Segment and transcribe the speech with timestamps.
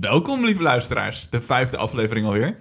[0.00, 1.26] Welkom, lieve luisteraars.
[1.30, 2.56] De vijfde aflevering alweer.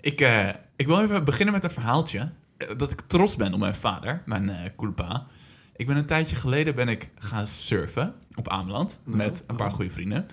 [0.00, 2.32] Ik, eh, ik wil even beginnen met een verhaaltje.
[2.58, 5.26] eh, Dat ik trots ben op mijn vader, mijn culpa.
[5.76, 9.90] Ik ben een tijdje geleden ben ik gaan surfen op Ameland met een paar goede
[9.90, 10.26] vrienden.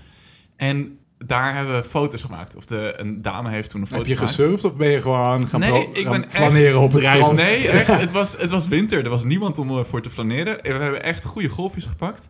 [0.58, 2.56] En daar hebben we foto's gemaakt.
[2.56, 4.36] Of de, een dame heeft toen een foto Heb je gemaakt.
[4.36, 7.38] gesurfd of ben je gewoon gaan, Nee, ik ben echt flaneren op het strand?
[7.38, 7.88] Nee, echt.
[8.06, 9.04] Het was, het was winter.
[9.04, 10.58] Er was niemand om voor te flaneren.
[10.62, 12.30] We hebben echt goede golfjes gepakt.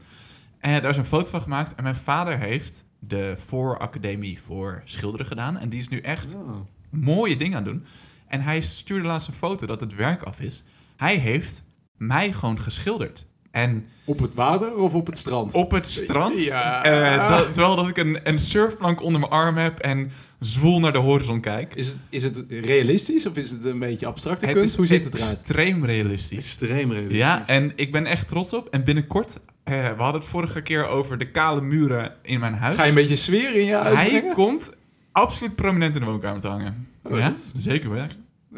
[0.60, 1.76] En daar is een foto van gemaakt.
[1.76, 5.58] En mijn vader heeft de Vooracademie voor schilderen gedaan.
[5.58, 6.56] En die is nu echt Oh.
[6.90, 7.86] mooie dingen aan het doen.
[8.28, 10.64] En hij stuurde laatst een foto dat het werk af is.
[10.98, 11.64] Hij heeft
[11.98, 13.28] mij gewoon geschilderd.
[13.56, 15.54] En Op het water of op het strand?
[15.54, 16.44] op het strand.
[16.44, 16.84] Ja.
[16.84, 20.92] eh, dat- terwijl dat ik een, een surfplank onder mijn arm heb en zwoel naar
[20.94, 21.76] de horizon kijk.
[21.76, 24.70] Is, het, is het realistisch of is het een beetje abstracte Het kunst?
[24.72, 25.34] is Hoe ziet het eruit?
[25.34, 26.38] extreem realistisch.
[26.38, 27.18] Extreem realistisch.
[27.18, 28.70] Ja, en ik ben echt trots op.
[28.70, 32.76] En binnenkort, eh, we hadden het vorige keer over de kale muren in mijn huis.
[32.76, 34.34] Ga je een beetje sfeer in je huis Hij brengen?
[34.34, 34.76] komt
[35.12, 36.88] absoluut prominent in de woonkamer te hangen.
[37.04, 38.06] Oh, ja, zeker wel.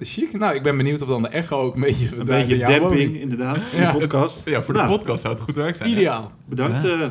[0.06, 0.38] Chic.
[0.38, 3.20] Nou, ik ben benieuwd of dan de echo ook een beetje Een beetje demping, woning.
[3.20, 3.92] inderdaad, in Ja.
[3.92, 4.50] de podcast.
[4.50, 5.90] Ja, voor de Nou, podcast zou het goed werk zijn.
[5.90, 5.96] hè?
[5.96, 6.32] Ideaal.
[6.46, 7.02] Bedankt, Ja.
[7.02, 7.10] eh,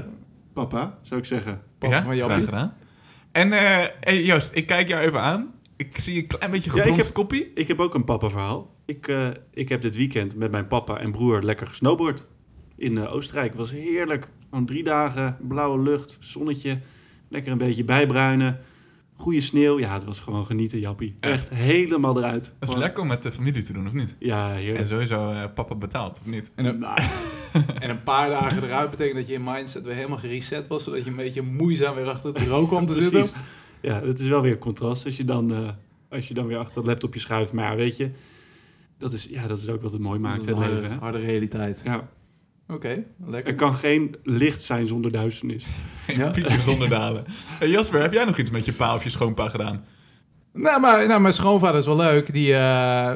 [0.52, 1.60] papa, zou ik zeggen.
[1.78, 2.44] Papa Ja, van graag Jappie.
[2.44, 2.74] gedaan.
[3.32, 5.50] En eh, hey, Joost, ik kijk jou even aan.
[5.76, 7.50] Ik zie een klein beetje Ja, ik geblonst heb- koppie.
[7.54, 8.74] Ik heb ook een papa-verhaal.
[8.86, 12.24] Ik, eh, ik heb dit weekend met mijn papa en broer lekker gesnowboard.
[12.76, 13.48] In eh, Oostenrijk.
[13.50, 14.28] Het was heerlijk.
[14.50, 16.78] Gewoon drie dagen, blauwe lucht, zonnetje.
[17.28, 18.58] Lekker een beetje bijbruinen.
[19.18, 19.78] Goede sneeuw.
[19.78, 21.16] Ja, het was gewoon genieten, Jappie.
[21.20, 22.54] Echt helemaal eruit.
[22.58, 24.16] Dat is lekker om met de familie te doen, of niet?
[24.18, 26.52] Ja, En sowieso eh, papa betaalt, of niet?
[26.54, 26.98] En een, Nou,
[27.82, 31.04] en een paar dagen eruit betekent dat je in mindset weer helemaal gereset was, zodat
[31.04, 33.28] je een beetje moeizaam weer achter het bureau kwam te zitten.
[33.82, 35.68] Ja, het is wel weer een contrast als je dan, eh,
[36.10, 37.52] als je dan weer achter het laptopje schuift.
[37.52, 38.10] Maar ja, weet je,
[38.98, 40.80] dat is, ja, dat is ook wat het mooi maakt, Dat is het een harde,
[40.80, 40.96] leven.
[40.96, 40.98] Hè?
[41.02, 41.80] harde realiteit.
[41.84, 42.08] Ja.
[42.68, 43.52] Oké, lekker.
[43.52, 45.64] Er kan geen licht zijn zonder duisternis.
[46.04, 46.30] Geen Ja.
[46.30, 47.24] piepje zonder dalen.
[47.58, 49.84] Hey, Jasper, heb jij nog iets met je pa of je schoonpa gedaan?
[50.52, 52.32] Nou, maar nou, mijn schoonvader is wel leuk.
[52.32, 52.58] Die, eh,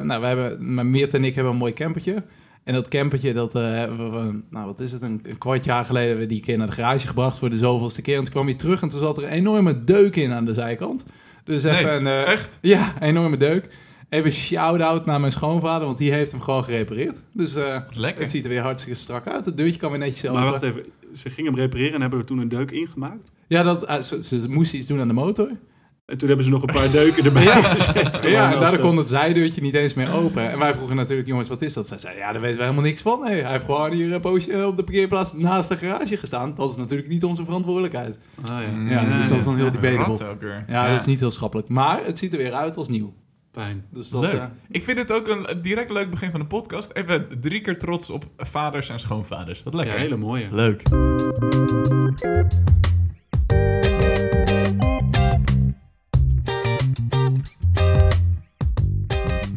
[0.01, 2.23] nou, we hebben, mijn Meert en ik hebben een mooi campertje.
[2.63, 5.63] En dat campertje, dat eh, hebben we, van, nou wat is het, een, een kwart
[5.63, 8.17] jaar geleden hebben we die keer naar de garage gebracht voor de zoveelste keer.
[8.17, 10.53] En toen kwam hij terug en toen zat er een enorme deuk in aan de
[10.53, 11.05] zijkant.
[11.43, 12.07] Dus even Nee, een...
[12.25, 12.57] eh, echt?
[12.61, 13.69] Ja, een enorme deuk.
[14.11, 17.21] Even shout-out naar mijn schoonvader, want die heeft hem gewoon gerepareerd.
[17.33, 18.21] Dus eh, Lekker.
[18.21, 19.45] het ziet er weer hartstikke strak uit.
[19.45, 20.41] Het deurtje kan weer netjes open.
[20.41, 20.83] Maar wacht even,
[21.13, 23.31] ze gingen hem repareren en hebben er toen een deuk ingemaakt.
[23.47, 25.49] Ja, dat, eh, ze, ze moesten iets doen aan de motor.
[26.05, 27.61] En toen hebben ze nog een paar deuken erbij Ja.
[27.61, 28.19] gezet.
[28.29, 30.49] Ja, en daardoor eh, kon het zijdeurtje niet eens meer open.
[30.51, 31.87] En wij vroegen natuurlijk, jongens, wat is dat?
[31.87, 33.23] Zij zeiden, ja, daar weten we helemaal niks van.
[33.23, 36.53] Hey, hij heeft gewoon hier een poosje op de parkeerplaats naast de garage gestaan.
[36.55, 38.17] Dat is natuurlijk niet onze verantwoordelijkheid.
[38.51, 38.57] Ah,
[38.89, 39.01] ja.
[39.03, 40.63] Ja, dus dat is dan heel Ja, debatable.
[40.67, 41.67] Ja, dat is niet heel schappelijk.
[41.69, 43.13] Maar het ziet er weer uit als nieuw.
[43.51, 43.85] Fijn.
[43.89, 44.33] Dus dat, Leuk.
[44.41, 46.91] eh, Ik vind het ook een direct leuk begin van de podcast.
[46.93, 49.63] Even drie keer trots op vaders en schoonvaders.
[49.63, 49.95] Wat lekker.
[49.95, 50.47] Ja, hele mooie.
[50.51, 50.83] Leuk.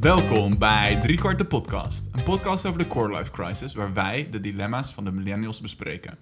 [0.01, 2.09] Welkom bij Driekwart de podcast.
[2.13, 6.19] Een podcast over de core life crisis waar wij de dilemma's van de millennials bespreken.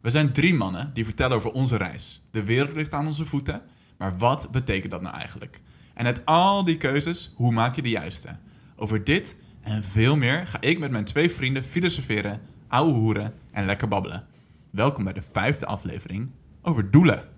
[0.00, 2.22] We zijn drie mannen die vertellen over onze reis.
[2.30, 3.62] De wereld ligt aan onze voeten,
[3.98, 5.60] maar wat betekent dat nou eigenlijk?
[5.94, 8.38] En uit al die keuzes, hoe maak je de juiste?
[8.76, 13.64] Over dit en veel meer ga ik met mijn twee vrienden filosoferen, ouwe hoeren en
[13.64, 14.26] lekker babbelen.
[14.70, 16.30] Welkom bij de vijfde aflevering
[16.62, 17.28] over doelen.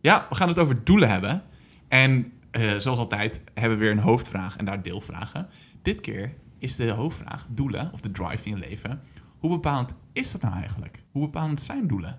[0.00, 1.42] Ja, we gaan het over doelen hebben.
[1.88, 5.48] En eh, zoals altijd hebben we weer een hoofdvraag en daar deelvragen.
[5.82, 9.00] Dit keer is de hoofdvraag doelen, of de drive in je leven.
[9.38, 11.02] Hoe bepalend is dat nou eigenlijk?
[11.10, 12.18] Hoe bepalend zijn doelen?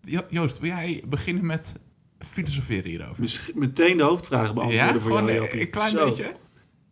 [0.00, 1.78] Jo- Joost, wil jij beginnen met
[2.24, 3.20] filosoferen hierover?
[3.22, 5.60] Misschien meteen de hoofdvragen beantwoorden Ja, voor gewoon jou, een, Jappie.
[5.60, 6.04] een klein Zo.
[6.04, 6.34] beetje.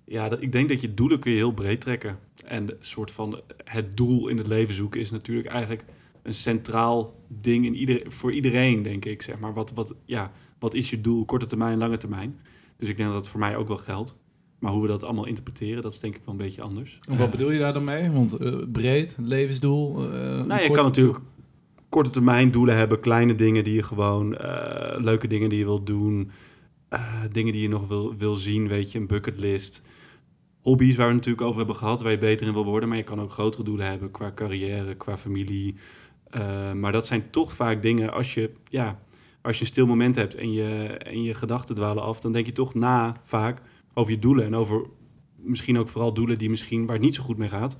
[0.04, 2.18] Ja, dat, ik denk dat je doelen kun je heel breed trekken.
[2.44, 5.84] En de soort van het doel in het leven zoeken is natuurlijk eigenlijk
[6.22, 9.22] een centraal ding in ieder, voor iedereen, denk ik.
[9.22, 9.54] Zeg maar.
[9.54, 12.38] wat, wat, ja, wat is je doel, korte termijn, lange termijn?
[12.76, 14.16] Dus ik denk dat dat voor mij ook wel geldt.
[14.58, 16.98] Maar hoe we dat allemaal interpreteren, dat is denk ik wel een beetje anders.
[17.08, 18.10] en wat bedoel je daar dan mee?
[18.10, 19.96] Want eh, breed, levensdoel.
[20.04, 20.10] eh,
[20.44, 21.18] Nou, je kort- kan natuurlijk
[21.90, 25.86] korte termijn doelen hebben, kleine dingen die je gewoon, eh, leuke dingen die je wilt
[25.86, 26.30] doen,
[26.88, 29.82] eh, dingen die je nog wil, wil zien, weet je, een bucketlist.
[30.62, 33.04] Hobby's waar we natuurlijk over hebben gehad, waar je beter in wil worden, maar je
[33.04, 35.76] kan ook grotere doelen hebben qua carrière, qua familie.
[36.24, 38.98] Eh, maar dat zijn toch vaak dingen, als je, ja,
[39.42, 42.46] als je een stil moment hebt en je, en je gedachten dwalen af, dan denk
[42.46, 43.62] je toch na vaak
[43.94, 44.86] over je doelen en over
[45.36, 47.76] misschien ook vooral doelen die misschien waar het niet zo goed mee gaat.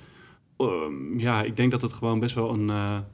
[0.56, 3.05] Ehm, ja, ik denk dat het gewoon best wel een,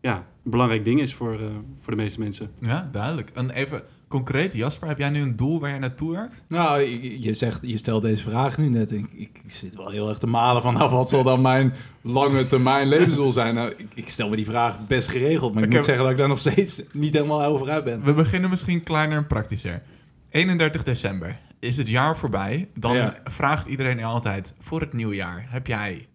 [0.00, 1.46] ja, een belangrijk ding is voor, eh,
[1.78, 2.50] voor de meeste mensen.
[2.60, 3.30] Ja, duidelijk.
[3.34, 6.42] En even concreet, Jasper, heb jij nu een doel waar jij naartoe werkt?
[6.48, 8.92] Nou, je, je zegt, je stelt deze vraag nu net.
[8.92, 11.72] Ik, ik, ik zit wel heel erg te malen van, nou, wat zal dan mijn
[12.02, 13.54] lange termijn levensdoel zijn?
[13.54, 16.02] Nou, ik, ik stel me die vraag best geregeld, maar ik, Ik moet heb- zeggen
[16.02, 18.02] dat ik daar nog steeds niet helemaal over uit ben.
[18.04, 19.82] We beginnen misschien kleiner en praktischer.
[20.30, 22.68] 31 december is het jaar voorbij.
[22.74, 23.14] Dan Ja.
[23.24, 26.06] vraagt iedereen altijd voor het nieuwjaar: heb jij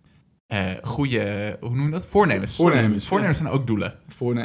[0.47, 2.07] eh goede, hoe noem je dat?
[2.07, 2.55] Voornemens.
[2.55, 3.95] Voornemens, Voornemens zijn ook doelen.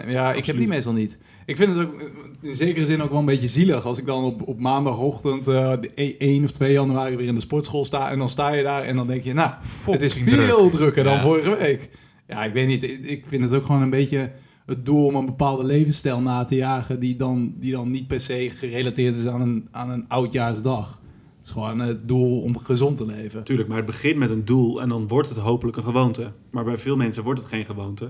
[0.06, 1.18] Ja, ik heb die meestal niet.
[1.46, 2.06] Ik vind het ook eh,
[2.40, 5.72] in zekere zin ook wel een beetje zielig als ik dan op, op maandagochtend eh,
[5.80, 8.62] de e- 1 of 2 januari weer in de sportschool sta en dan sta je
[8.62, 9.50] daar en dan denk je, nou,
[9.86, 10.70] het is veel druk.
[10.70, 11.20] drukker dan Ja.
[11.20, 11.88] vorige week.
[12.26, 12.82] Ja, ik weet niet.
[12.82, 14.32] Ik, ik vind het ook gewoon een beetje
[14.66, 18.20] het doel om een bepaalde levensstijl na te jagen die dan, die dan niet per
[18.20, 21.00] se gerelateerd is aan een, aan een oudjaarsdag.
[21.48, 23.44] Is gewoon het doel om gezond te leven.
[23.44, 26.32] Tuurlijk, maar het begint met een doel en dan wordt het hopelijk een gewoonte.
[26.50, 28.04] Maar bij veel mensen wordt het geen gewoonte.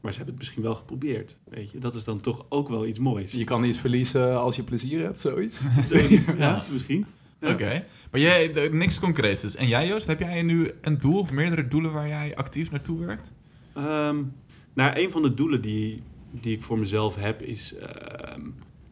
[0.00, 1.36] Maar ze hebben het misschien wel geprobeerd.
[1.44, 3.32] Weet je, dat is dan toch ook wel iets moois.
[3.32, 5.60] Je kan iets verliezen als je plezier hebt, zoiets.
[5.90, 7.06] Zoiets, ja, misschien.
[7.40, 7.50] Ja.
[7.50, 7.84] Oké.
[8.10, 9.54] Maar jij, de- niks concreets dus.
[9.54, 12.98] En jij, Joost, heb jij nu een doel of meerdere doelen waar jij actief naartoe
[12.98, 13.32] werkt?
[13.74, 14.22] Ehm,
[14.74, 18.40] nou, een van de doelen die, die ik voor mezelf heb is ehm,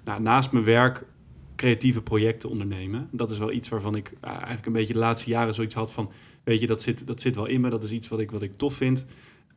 [0.04, 1.06] nou, naast mijn werk
[1.56, 3.08] creatieve projecten ondernemen.
[3.12, 5.92] Dat is wel iets waarvan ik eh, eigenlijk een beetje de laatste jaren zoiets had
[5.92, 6.10] van,
[6.44, 7.70] weet je, dat zit, dat zit wel in me.
[7.70, 9.06] Dat is iets wat ik, wat ik tof vind.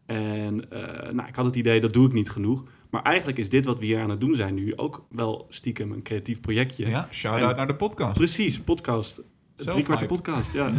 [0.05, 2.63] En eh, nou, ik had het idee, dat doe ik niet genoeg.
[2.89, 5.91] Maar eigenlijk is dit wat we hier aan het doen zijn nu ook wel stiekem
[5.91, 6.87] een creatief projectje.
[6.87, 8.17] Ja, shout-out naar de podcast.
[8.17, 9.21] Precies, podcast.
[9.55, 10.71] Drie kwart podcast, ja.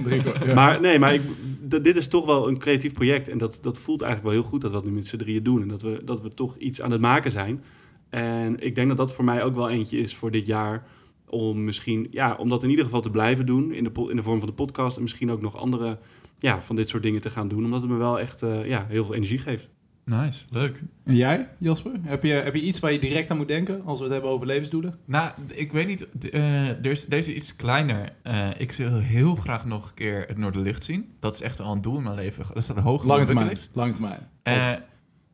[0.54, 1.22] Maar nee, maar ik,
[1.68, 3.28] dit is toch wel een creatief project.
[3.28, 5.42] En dat, dat voelt eigenlijk wel heel goed dat we dat nu met z'n drieën
[5.42, 5.62] doen.
[5.62, 7.62] En dat we, dat we toch iets aan het maken zijn.
[8.08, 10.86] En ik denk dat dat voor mij ook wel eentje is voor dit jaar.
[11.30, 14.22] Om misschien, ja, om dat in ieder geval te blijven doen in de, in de
[14.22, 14.96] vorm van de podcast.
[14.96, 15.98] En misschien ook nog andere,
[16.38, 17.64] ja, van dit soort dingen te gaan doen.
[17.64, 19.70] Omdat het me wel echt, eh, ja, heel veel energie geeft.
[20.04, 20.82] Nice, leuk.
[21.04, 21.92] En jij, Jasper?
[22.02, 24.30] Heb je, heb je iets waar je direct aan moet denken als we het hebben
[24.30, 24.98] over levensdoelen?
[25.04, 28.08] Nou, ik weet niet, eh, er is, deze is iets kleiner.
[28.22, 31.10] Eh, ik wil heel graag nog een keer het Noorderlicht zien.
[31.20, 32.44] Dat is echt al een doel in mijn leven.
[32.54, 33.46] Dat staat hoog op Lange termijn.
[33.46, 33.76] bucketlist.
[33.76, 34.28] Lange termijn.
[34.42, 34.74] Eh,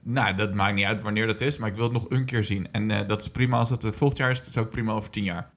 [0.02, 2.44] nou, dat maakt niet uit wanneer dat is, maar ik wil het nog een keer
[2.44, 2.72] zien.
[2.72, 5.10] En eh, dat is prima als dat volgend jaar is, dat is ook prima over
[5.10, 5.50] tien jaar.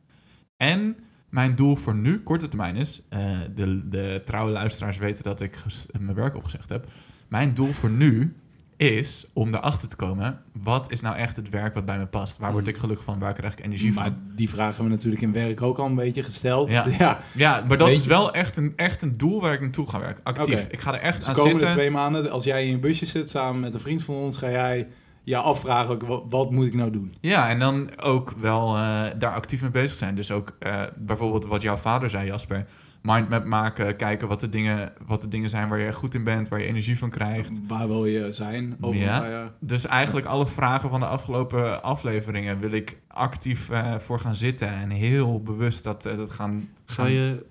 [0.57, 0.98] En
[1.30, 5.63] mijn doel voor nu, korte termijn is, eh, de, de trouwe luisteraars weten dat ik
[6.00, 6.88] mijn werk opgezegd heb.
[7.27, 8.36] Mijn doel voor nu
[8.77, 12.38] is om erachter te komen, wat is nou echt het werk wat bij me past?
[12.38, 13.19] Waar word ik gelukkig van?
[13.19, 14.04] Waar krijg ik energie van?
[14.04, 16.69] Maar die vragen hebben we natuurlijk in werk ook al een beetje gesteld.
[16.69, 16.86] Ja.
[17.00, 17.19] ja.
[17.33, 20.24] Ja, maar dat is wel echt een, echt een doel waar ik naartoe ga werken.
[20.24, 20.68] Actief.
[20.69, 21.77] Ik ga er echt Dus aan de komende zitten.
[21.77, 24.50] twee maanden, als jij in een busje zit samen met een vriend van ons, ga
[24.50, 24.88] jij
[25.27, 27.12] je afvragen, ook, wat, wat moet ik nou doen?
[27.21, 30.15] Ja, en dan ook wel eh, daar actief mee bezig zijn.
[30.15, 32.65] Dus ook eh, bijvoorbeeld wat jouw vader zei, Jasper.
[33.01, 36.47] Mindmap maken, kijken wat de, dingen, wat de dingen zijn waar je goed in bent,
[36.47, 37.59] waar je energie van krijgt.
[37.68, 39.53] Waar wil je zijn over Ja.
[39.59, 44.69] Dus eigenlijk alle vragen van de afgelopen afleveringen wil ik actief eh, voor gaan zitten
[44.69, 46.69] en heel bewust dat, dat gaan...
[46.85, 47.45] Zou je,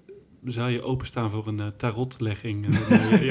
[0.44, 2.67] zou je openstaan voor een tarotlegging?
[2.88, 3.31] eh,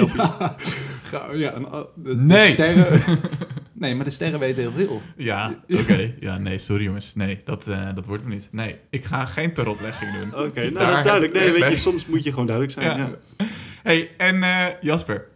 [1.34, 1.54] ja,
[1.96, 2.50] de Nee.
[2.50, 3.02] sterren...
[3.76, 5.02] nee, maar de sterren weten heel veel.
[5.18, 6.16] Ja, oké.
[6.20, 7.16] Ja, nee, sorry jongens.
[7.16, 8.50] Nee, dat, eh, dat wordt hem niet.
[8.52, 10.46] Nee, ik ga geen tarotlegging doen.
[10.46, 11.34] Oké, nou dat is duidelijk.
[11.34, 12.98] Nee, weet je, soms moet je gewoon duidelijk zijn.
[12.98, 13.06] Ja.
[13.06, 13.46] Ja.
[13.84, 15.28] Hey, en eh, Jasper,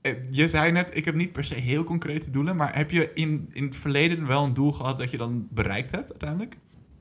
[0.00, 3.10] eh, je zei net, ik heb niet per se heel concrete doelen, maar heb je
[3.14, 6.56] in, in het verleden wel een doel gehad dat je dan bereikt hebt uiteindelijk?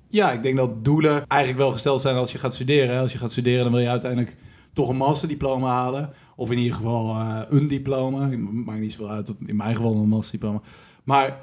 [0.08, 3.00] Ja, ik denk dat doelen eigenlijk wel gesteld zijn als je gaat studeren.
[3.00, 4.36] Als je gaat studeren, dan wil je uiteindelijk
[4.74, 6.10] toch een masterdiploma halen.
[6.36, 8.30] Of in ieder geval eh, een diploma.
[8.38, 10.62] Maakt niet zoveel uit, in mijn geval een masterdiploma.
[11.04, 11.40] Maar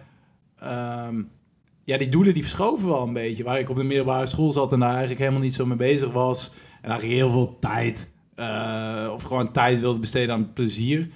[0.58, 1.22] ehm,
[1.82, 3.44] ja, die doelen die verschoven wel een beetje.
[3.44, 6.10] Waar ik op de middelbare school zat en daar eigenlijk helemaal niet zo mee bezig
[6.12, 6.50] was.
[6.82, 11.10] En eigenlijk heel veel tijd, eh, of gewoon tijd wilde besteden aan plezier.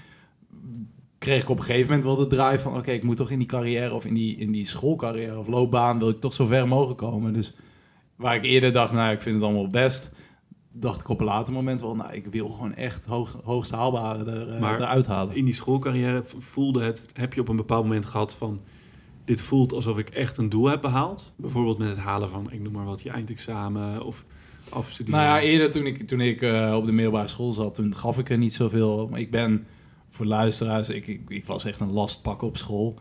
[1.19, 2.77] Kreeg ik op een gegeven moment wel de drive van...
[2.77, 5.99] oké, ik moet toch in die carrière of in die, in die schoolcarrière of loopbaan...
[5.99, 7.33] wil ik toch zo ver mogelijk komen.
[7.33, 7.55] Dus
[8.17, 10.11] waar ik eerder dacht, nou, ik vind het allemaal best...
[10.77, 11.97] dacht ik op een later moment wel...
[11.97, 15.37] nou, ik wil gewoon echt hoog, hoogst haalbare er, eh, Maar eruit halen.
[15.37, 18.61] In die schoolcarrière voelde het, heb je op een bepaald moment gehad van...
[19.25, 21.33] dit voelt alsof ik echt een doel heb behaald?
[21.37, 24.25] Bijvoorbeeld met het halen van, ik noem maar wat, je eindexamen of
[24.69, 25.21] afstuderen.
[25.21, 28.19] Nou ja, eerder toen ik, toen ik eh, op de middelbare school zat, toen gaf
[28.19, 29.09] ik er niet zoveel.
[29.09, 29.67] Maar ik ben
[30.09, 32.95] voor luisteraars, ik, ik, ik was echt een lastpak op school.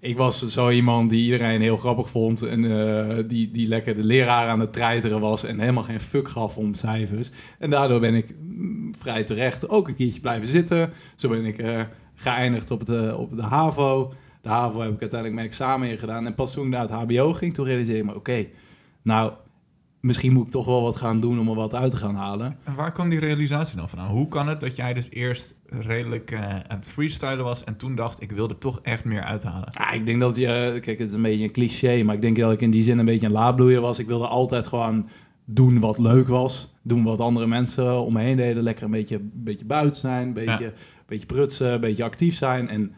[0.00, 4.04] Ik was zo iemand die iedereen heel grappig vond en eh, die, die lekker de
[4.04, 7.30] leraar aan het treiteren was en helemaal geen fuck gaf om cijfers.
[7.58, 10.92] En daardoor ben ik mm, vrij terecht ook een keertje blijven zitten.
[11.16, 11.82] Zo ben ik eh,
[12.14, 14.12] geëindigd op de, op de HAVO.
[14.42, 16.26] De HAVO heb ik uiteindelijk mijn examen in gedaan.
[16.26, 18.46] En pas toen ik naar het HBO ging, toen realiseerde ik me, oké,
[19.02, 19.32] nou,
[20.00, 22.56] misschien moet ik toch wel wat gaan doen om er wat uit te gaan halen.
[22.64, 24.10] En waar kwam die realisatie dan vandaan?
[24.10, 27.94] Hoe kan het dat jij dus eerst redelijk eh, aan het freestylen was en toen
[27.94, 29.68] dacht ik wil er toch echt meer uithalen?
[29.92, 32.52] Ik denk dat je, kijk, het is een beetje een cliché, maar ik denk dat
[32.52, 33.98] ik in die zin een beetje een laadbloeier was.
[33.98, 35.08] Ik wilde altijd gewoon
[35.44, 36.74] doen wat leuk was.
[36.82, 38.62] Doen wat andere mensen om me heen deden.
[38.62, 40.72] Lekker een beetje, een beetje buiten zijn, een beetje, Ja.
[41.06, 42.68] beetje prutsen, een beetje actief zijn.
[42.68, 42.92] En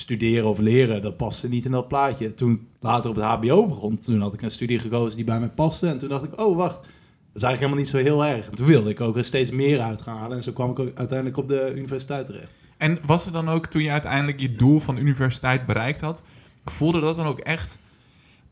[0.00, 2.34] studeren of leren, dat paste niet in dat plaatje.
[2.34, 5.48] Toen later op het HBO begon, toen had ik een studie gekozen die bij mij
[5.48, 5.88] paste.
[5.88, 6.86] En toen dacht ik, oh wacht, dat
[7.34, 8.48] is eigenlijk helemaal niet zo heel erg.
[8.48, 10.36] En toen wilde ik ook er steeds meer uit gaan halen.
[10.36, 12.56] En zo kwam ik ook uiteindelijk op de universiteit terecht.
[12.76, 16.22] En was het dan ook toen je uiteindelijk je doel van de universiteit bereikt had,
[16.64, 17.78] voelde dat dan ook echt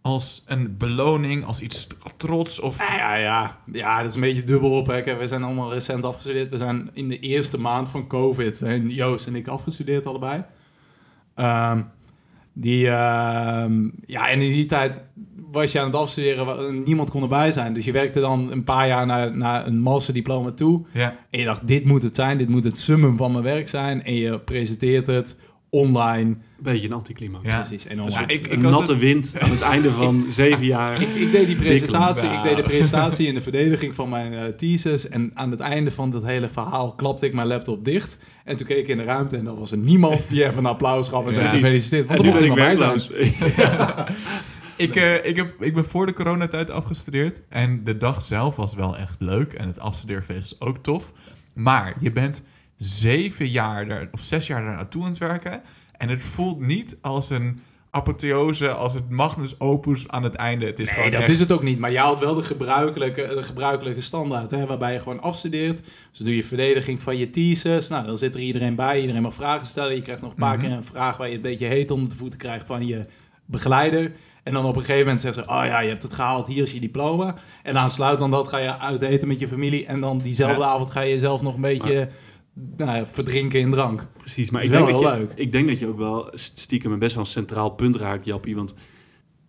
[0.03, 1.87] als een beloning, als iets
[2.17, 2.79] trots of...
[2.79, 3.59] Ja, ja, ja.
[3.73, 4.87] ja, dat is een beetje dubbel op.
[4.87, 5.17] Hè.
[5.17, 6.50] We zijn allemaal recent afgestudeerd.
[6.50, 10.45] We zijn in de eerste maand van COVID, zijn Joost en ik afgestudeerd allebei.
[11.37, 11.81] Ehm,
[12.52, 15.05] die, ehm, ja, en in die tijd
[15.50, 17.73] was je aan het afstuderen, niemand kon erbij zijn.
[17.73, 20.85] Dus je werkte dan een paar jaar naar, naar een masterdiploma toe.
[20.93, 23.69] Ja, En je dacht, dit moet het zijn, dit moet het summum van mijn werk
[23.69, 24.02] zijn.
[24.02, 25.37] En je presenteert het
[25.80, 26.30] online.
[26.30, 27.45] Een beetje een anticlimax.
[27.47, 27.61] Ja.
[27.61, 28.11] Precies, enorm.
[28.11, 31.00] Ja, ik- een had natte het- wind aan het einde van zeven jaar.
[31.02, 34.45] Ik, ik deed die presentatie, ik deed de presentatie in de verdediging van mijn eh,
[34.45, 35.09] thesis.
[35.09, 38.16] En aan het einde van dat hele verhaal klapte ik mijn laptop dicht.
[38.45, 40.66] En toen keek ik in de ruimte en dan was er niemand die even een
[40.66, 42.06] applaus gaf en zei gefeliciteerd.
[42.06, 43.00] Want en nu mocht ben ik bij zijn.
[44.87, 48.75] ik, eh, ik, heb, ik ben voor de coronatijd afgestudeerd en de dag zelf was
[48.75, 51.12] wel echt leuk en het afstudeerfeest is ook tof.
[51.54, 52.42] Maar je bent
[52.76, 55.62] zeven jaar of zes jaar daar naartoe aan het werken
[55.97, 60.66] en het voelt niet als een apotheose, als het magnus opus aan het einde.
[60.66, 61.78] Het is Nee, dat echt- is het ook niet.
[61.78, 65.76] Maar jij had wel de gebruikelijke, de gebruikelijke standaard, hè, waarbij je gewoon afstudeert.
[65.85, 67.88] Dus dan doe je verdediging van je thesis.
[67.88, 69.00] Nou, dan zit er iedereen bij.
[69.00, 69.95] Iedereen mag vragen stellen.
[69.95, 70.66] Je krijgt nog een paar Mhm.
[70.66, 73.06] keer een vraag waar je een beetje heet onder de voeten krijgt van je
[73.47, 74.12] begeleider.
[74.42, 76.62] En dan op een gegeven moment zeggen ze, oh ja, je hebt het gehaald, hier
[76.62, 77.35] is je diploma.
[77.62, 79.87] En aansluit dan dat ga je uit eten met je familie.
[79.87, 80.66] En dan diezelfde Ja.
[80.68, 82.09] avond ga je jezelf nog een beetje
[82.77, 84.07] nou, ja, verdrinken in drank.
[84.17, 85.33] Precies, maar Is ik wel denk, dat je, leuk.
[85.35, 88.57] ik denk dat je ook wel stiekem een best wel een centraal punt raakt, Jappie.
[88.57, 88.75] Want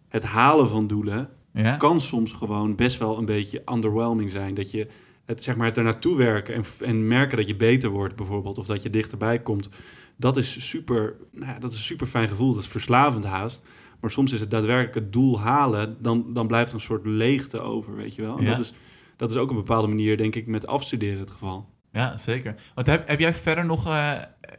[0.07, 1.75] het halen van doelen Ja?
[1.77, 4.53] kan soms gewoon best wel een beetje underwhelming zijn.
[4.53, 4.87] Dat je
[5.25, 8.57] het, zeg maar, het er naartoe werken en, en merken dat je beter wordt bijvoorbeeld.
[8.57, 9.69] Of dat je dichterbij komt.
[10.17, 12.53] Dat is super, nou ja, dat is een super fijn gevoel.
[12.53, 13.61] Dat is verslavend haast.
[14.01, 15.97] Maar soms is het daadwerkelijk het doel halen.
[16.01, 18.37] Dan, dan blijft er een soort leegte over, weet je wel.
[18.37, 18.49] En Ja.
[18.49, 18.73] dat, is,
[19.15, 21.69] dat is ook op een bepaalde manier, denk ik, met afstuderen het geval.
[21.97, 22.55] Ja, zeker.
[22.75, 24.13] Want heb, heb jij verder nog eh,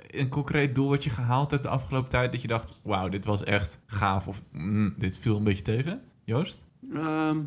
[0.07, 2.33] een concreet doel wat je gehaald hebt de afgelopen tijd?
[2.33, 4.29] Dat je dacht, wauw, dit was echt gaaf.
[4.29, 6.67] Of mm, dit viel een beetje tegen, Joost?
[6.93, 7.39] Ehm,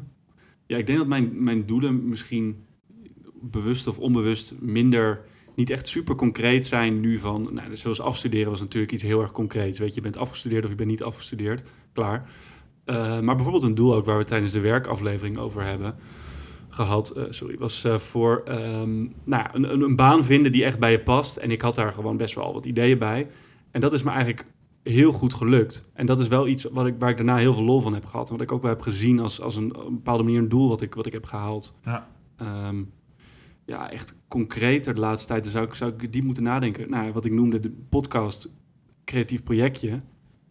[0.68, 2.66] ja, ik denk dat mijn, mijn doelen misschien
[3.42, 5.22] bewust of onbewust minder,
[5.56, 9.22] niet echt super concreet zijn nu van, nou, dus zoals afstuderen was natuurlijk iets heel
[9.22, 9.80] erg concreets.
[9.80, 12.30] Weet je, je bent afgestudeerd of je bent niet afgestudeerd, klaar.
[12.86, 15.96] Eh, maar bijvoorbeeld een doel ook waar we tijdens de werkaflevering over hebben
[16.76, 20.80] gehad, eh, sorry, was eh, voor ehm, nou, een, een, een baan vinden die echt
[20.80, 21.38] bij je past.
[21.38, 23.28] En ik had daar gewoon best wel wat ideeën bij.
[23.72, 24.46] En dat is me eigenlijk
[24.84, 25.86] heel goed gelukt.
[25.94, 28.06] En dat is wel iets wat ik, waar ik daarna heel veel lol van heb
[28.06, 28.26] gehad.
[28.26, 30.82] En wat ik ook wel heb gezien als, als een, bepaalde manier een doel wat
[30.82, 31.74] ik, wat ik heb gehaald.
[31.84, 32.08] Ja.
[32.38, 32.84] Ehm,
[33.66, 36.90] ja, echt concreter de laatste tijd dan zou ik, zou ik diep moeten nadenken.
[36.90, 38.50] Nou, wat ik noemde de podcast
[39.06, 40.02] creatief projectje.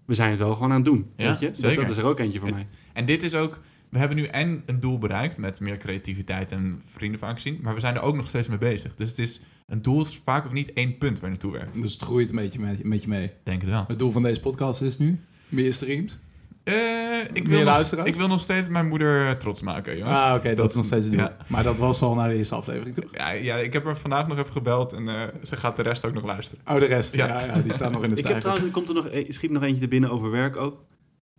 [0.06, 1.10] We zijn het wel gewoon aan het doen.
[1.16, 1.74] Ja, weet je?
[1.74, 2.68] Dat, is er ook eentje voor En- mij.
[2.92, 3.60] En dit is ook,
[3.90, 7.74] we hebben nu en een doel bereikt met meer creativiteit en vrienden vaak zien, maar
[7.74, 8.94] we zijn er ook nog steeds mee bezig.
[8.94, 11.82] Dus het is, een doel is vaak ook niet één punt waar je naartoe werkt.
[11.82, 13.30] Dus het groeit een beetje met, met je mee.
[13.42, 13.84] Denk het wel.
[13.88, 16.18] Het doel van deze podcast is nu meer streams.
[16.64, 16.74] Eh,
[17.32, 20.18] ik, Meer wil nog, ik wil nog steeds mijn moeder eh, trots maken, jongens.
[20.18, 21.22] Ah, oké, dat, is nog steeds het doel.
[21.22, 21.36] Ja.
[21.46, 23.10] Maar dat was al naar de eerste aflevering, toch?
[23.12, 26.04] Ja, ja, ik heb haar vandaag nog even gebeld en eh, ze gaat de rest
[26.04, 26.64] ook nog luisteren.
[26.66, 27.14] Oh, de rest.
[27.14, 27.26] Ja.
[27.26, 28.40] Ja, ja, die staan nog in de Ik heb stijger.
[28.40, 30.84] trouwens, er komt er nog, e- schiet nog eentje er binnen over werk ook.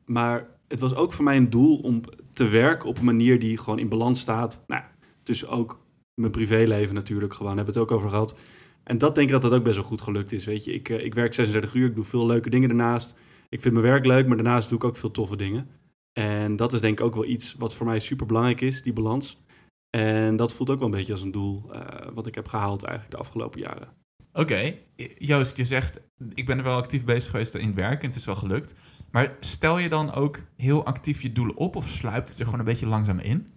[0.05, 2.01] Maar het was ook voor mij een doel om
[2.33, 4.63] te werken op een manier die gewoon in balans staat.
[4.67, 4.83] Nou,
[5.23, 5.79] tussen ook
[6.13, 8.35] mijn privéleven natuurlijk gewoon, hebben we het ook over gehad.
[8.83, 10.45] En dat denk ik dat dat ook best wel goed gelukt is.
[10.45, 13.15] Weet je, ik, eh, ik werk 36 uur, ik doe veel leuke dingen daarnaast.
[13.49, 15.69] Ik vind mijn werk leuk, maar daarnaast doe ik ook veel toffe dingen.
[16.13, 18.93] En dat is denk ik ook wel iets wat voor mij super belangrijk is, die
[18.93, 19.41] balans.
[19.89, 22.83] En dat voelt ook wel een beetje als een doel eh, wat ik heb gehaald
[22.83, 23.87] eigenlijk de afgelopen jaren.
[24.33, 24.75] Oké,
[25.17, 26.01] Joost, je zegt,
[26.33, 28.75] ik ben er wel actief bezig geweest in werk en het is wel gelukt.
[29.11, 32.59] Maar stel je dan ook heel actief je doelen op of sluipt het er gewoon
[32.59, 33.47] een beetje langzaam in?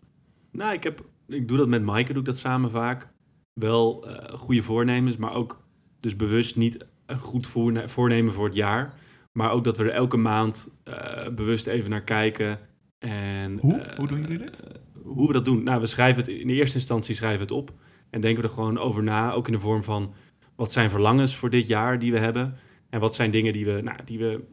[0.52, 3.08] Nou, ik, heb, ik doe dat met Maaike, doe ik dat samen vaak.
[3.52, 5.62] Wel eh, goede voornemens, maar ook
[6.00, 8.94] dus bewust niet een goed voorne- voornemen voor het jaar.
[9.32, 12.58] Maar ook dat we er elke maand eh, bewust even naar kijken.
[12.98, 13.78] En, Hoe?
[13.80, 14.62] eh, Hoe doen jullie dit?
[15.02, 15.62] hoe we dat doen?
[15.62, 17.72] Nou, we schrijven het in de eerste instantie schrijven we het op.
[18.10, 20.14] En denken we er gewoon over na, ook in de vorm van...
[20.56, 22.56] wat zijn verlangens voor dit jaar die we hebben?
[22.90, 24.44] En wat zijn dingen die we, nou, die we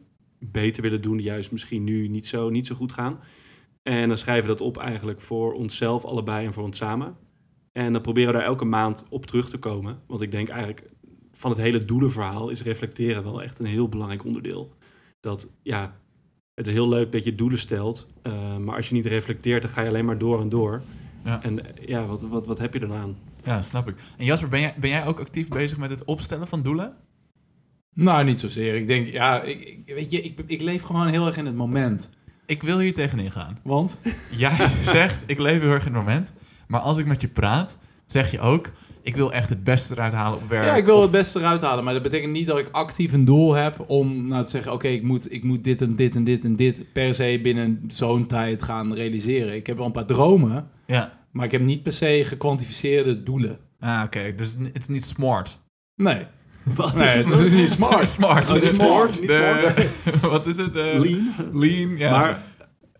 [0.50, 1.16] beter willen doen...
[1.16, 3.20] die juist misschien nu niet zo, niet zo goed gaan?
[3.82, 7.16] En dan schrijven we dat op eigenlijk voor onszelf allebei en voor ons samen.
[7.72, 10.02] En dan proberen we daar elke maand op terug te komen.
[10.06, 10.90] Want ik denk eigenlijk
[11.32, 14.74] van het hele doelenverhaal is reflecteren wel echt een heel belangrijk onderdeel.
[15.20, 16.00] Dat ja,
[16.54, 18.06] het is heel leuk dat je doelen stelt.
[18.22, 20.82] eh, maar als je niet reflecteert, dan ga je alleen maar door en door.
[21.24, 21.42] Ja.
[21.42, 23.16] En eh, ja, wat, wat, wat heb je dan aan?
[23.44, 23.94] Ja, snap ik.
[24.16, 26.96] En Jasper, ben jij, ben jij ook actief bezig met het opstellen van doelen?
[27.94, 28.74] Nou, niet zozeer.
[28.74, 31.54] Ik denk, ja, ik, ik- weet je, ik, ik leef gewoon heel erg in het
[31.54, 32.08] moment.
[32.46, 33.58] Ik wil hier tegenin gaan.
[33.62, 33.98] Want?
[34.30, 36.34] Jij zegt, ik leef heel erg in het moment.
[36.68, 38.72] Maar als ik met je praat, zeg je ook,
[39.02, 40.64] ik wil echt het beste eruit halen op werk.
[40.64, 41.84] Ja, ik wil Of- het beste eruit halen.
[41.84, 44.72] Maar dat betekent niet dat ik actief een doel heb om nou te zeggen...
[44.72, 47.84] oké, ik, moet, ik moet dit en dit en dit en dit per se binnen
[47.88, 49.54] zo'n tijd gaan realiseren.
[49.54, 51.18] Ik heb wel een paar dromen, Ja.
[51.32, 53.58] maar ik heb niet per se gekwantificeerde doelen.
[53.80, 54.32] Ah, oké.
[54.36, 55.60] Dus het is niet smart.
[55.96, 56.26] Nee.
[56.76, 58.08] Wat Nee, het is niet smart.
[58.18, 58.48] smart.
[58.48, 59.88] Oh, het is smart, niet De-
[60.30, 60.74] wat is het?
[60.74, 61.34] Lean.
[61.52, 62.10] Lean, ja.
[62.10, 62.42] Maar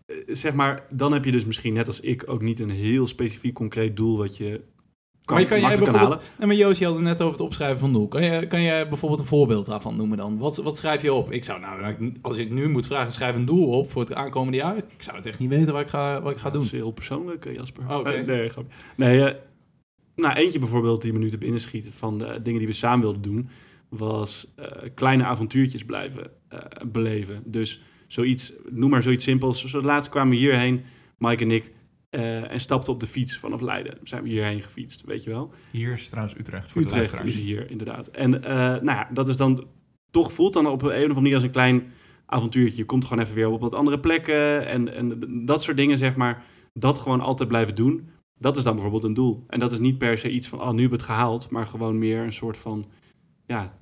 [0.05, 3.07] eh, zeg maar, dan heb je dus misschien net als ik ook niet een heel
[3.07, 4.61] specifiek concreet doel wat je
[5.25, 5.97] kan, maar kan jij bijvoorbeeld...
[6.11, 6.19] halen.
[6.37, 8.07] Nee, maar Joost, je had het net over het opschrijven van doel.
[8.07, 10.37] Kan je, kan jij bijvoorbeeld een voorbeeld daarvan noemen dan?
[10.37, 11.31] Wat, wat schrijf je op?
[11.31, 14.57] Ik zou nou, als ik nu moet vragen, schrijf een doel op voor het aankomende
[14.57, 14.77] jaar.
[14.77, 16.63] Ik zou het echt niet weten wat ik ga, wat ik ga Dat doen.
[16.63, 17.83] is heel persoonlijk, eh, Jasper.
[17.89, 18.13] Oh.
[18.13, 18.75] Eh, nee, grapje.
[18.95, 19.35] Nee, eh,
[20.15, 23.01] nou, eentje bijvoorbeeld die me nu te binnen schiet van de dingen die we samen
[23.01, 23.49] wilden doen,
[23.89, 27.43] was eh, kleine avontuurtjes blijven eh, beleven.
[27.45, 29.65] Dus zoiets, noem maar zoiets simpels.
[29.65, 30.83] Zo laatst kwamen we hierheen,
[31.17, 31.71] Mike en ik,
[32.09, 33.97] eh, en stapten op de fiets vanaf Leiden.
[34.03, 35.53] Zijn we hierheen gefietst, weet je wel.
[35.71, 37.39] Hier is trouwens Utrecht voor de Utrecht luisteraars.
[37.39, 38.07] is hier, inderdaad.
[38.07, 39.67] En nou ja, dat is dan
[40.11, 41.83] toch voelt dan op een of andere manier als een klein
[42.25, 42.77] avontuurtje.
[42.77, 46.15] Je komt gewoon even weer op wat andere plekken en, en dat soort dingen, zeg
[46.15, 46.43] maar.
[46.73, 48.09] Dat gewoon altijd blijven doen.
[48.33, 49.43] Dat is dan bijvoorbeeld een doel.
[49.47, 51.49] En dat is niet per se iets van, oh, nu hebben we het gehaald.
[51.49, 52.85] Maar gewoon meer een soort van,
[53.45, 53.77] ja,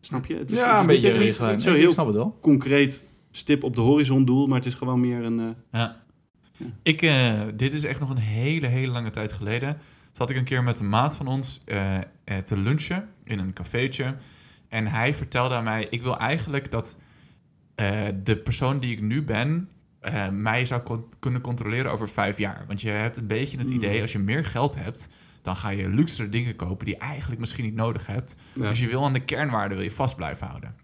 [0.00, 0.34] snap je?
[0.36, 1.18] Het is, het Ja, is een beetje niet,
[1.50, 2.38] niet, zo Ik heel snap het wel.
[2.40, 4.46] concreet stip op de horizon doel.
[4.46, 5.40] Maar het is gewoon meer een...
[5.40, 6.04] eh, Ja.
[6.82, 9.72] Ik, eh, dit is echt nog een hele, hele lange tijd geleden.
[9.72, 12.02] Toen had ik een keer met een maat van ons eh, eh,
[12.44, 14.16] te lunchen in een cafeetje.
[14.68, 16.96] En hij vertelde aan mij, ik wil eigenlijk dat
[17.74, 19.70] eh, de persoon die ik nu ben...
[20.00, 22.64] eh, mij zou kunnen controleren over vijf jaar.
[22.66, 23.76] Want je hebt een beetje het Hmm.
[23.76, 25.08] idee, als je meer geld hebt...
[25.42, 28.36] dan ga je luxere dingen kopen die je eigenlijk misschien niet nodig hebt.
[28.52, 28.68] ja.
[28.68, 30.74] Dus je wil aan de kernwaarden wil je vast blijven houden.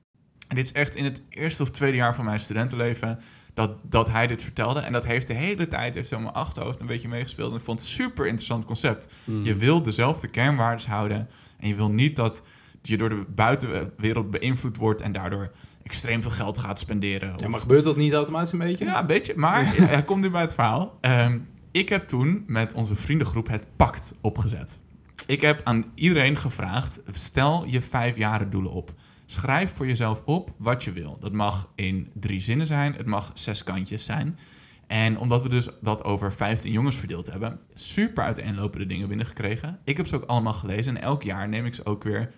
[0.48, 3.18] En dit is echt in het eerste of tweede jaar van mijn studentenleven
[3.54, 4.80] dat, dat hij dit vertelde.
[4.80, 7.50] En dat heeft de hele tijd heeft zo mijn achterhoofd een beetje meegespeeld.
[7.50, 9.08] En ik vond het een super interessant concept.
[9.24, 9.44] Hmm.
[9.44, 11.28] Je wil dezelfde kernwaarden houden.
[11.58, 12.42] En je wil niet dat
[12.82, 15.50] je door de buitenwereld beïnvloed wordt en daardoor
[15.82, 17.32] extreem veel geld gaat spenderen.
[17.36, 18.84] Ja, maar gebeurt dat niet automatisch een beetje?
[18.84, 19.32] ja, een beetje.
[19.36, 20.98] Maar hij komt nu bij het verhaal.
[21.00, 21.38] Ehm,
[21.70, 24.80] ik heb toen met onze vriendengroep het pact opgezet.
[25.26, 28.94] Ik heb aan iedereen gevraagd: stel je vijfjaren doelen op.
[29.26, 31.16] Schrijf voor jezelf op wat je wil.
[31.20, 34.38] Dat mag in drie zinnen zijn, het mag zes kantjes zijn.
[34.86, 39.78] En omdat we dus dat over 15 jongens verdeeld hebben, super uiteenlopende dingen binnengekregen.
[39.84, 42.30] Ik heb ze ook allemaal gelezen en elk jaar neem ik ze ook weer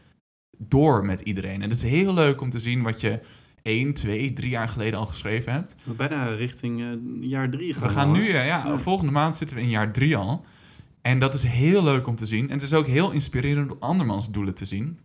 [0.58, 1.62] door met iedereen.
[1.62, 3.20] En het is heel leuk om te zien wat je
[3.62, 5.76] één, twee, drie jaar geleden al geschreven hebt.
[5.96, 6.86] Bijna richting eh,
[7.30, 8.78] jaar drie gaan We gaan al, nu, eh, ja, Ja.
[8.78, 10.44] volgende maand zitten we in jaar drie al.
[11.02, 12.46] En dat is heel leuk om te zien.
[12.48, 14.84] En het is ook heel inspirerend om andermans doelen te zien.
[14.84, 14.96] En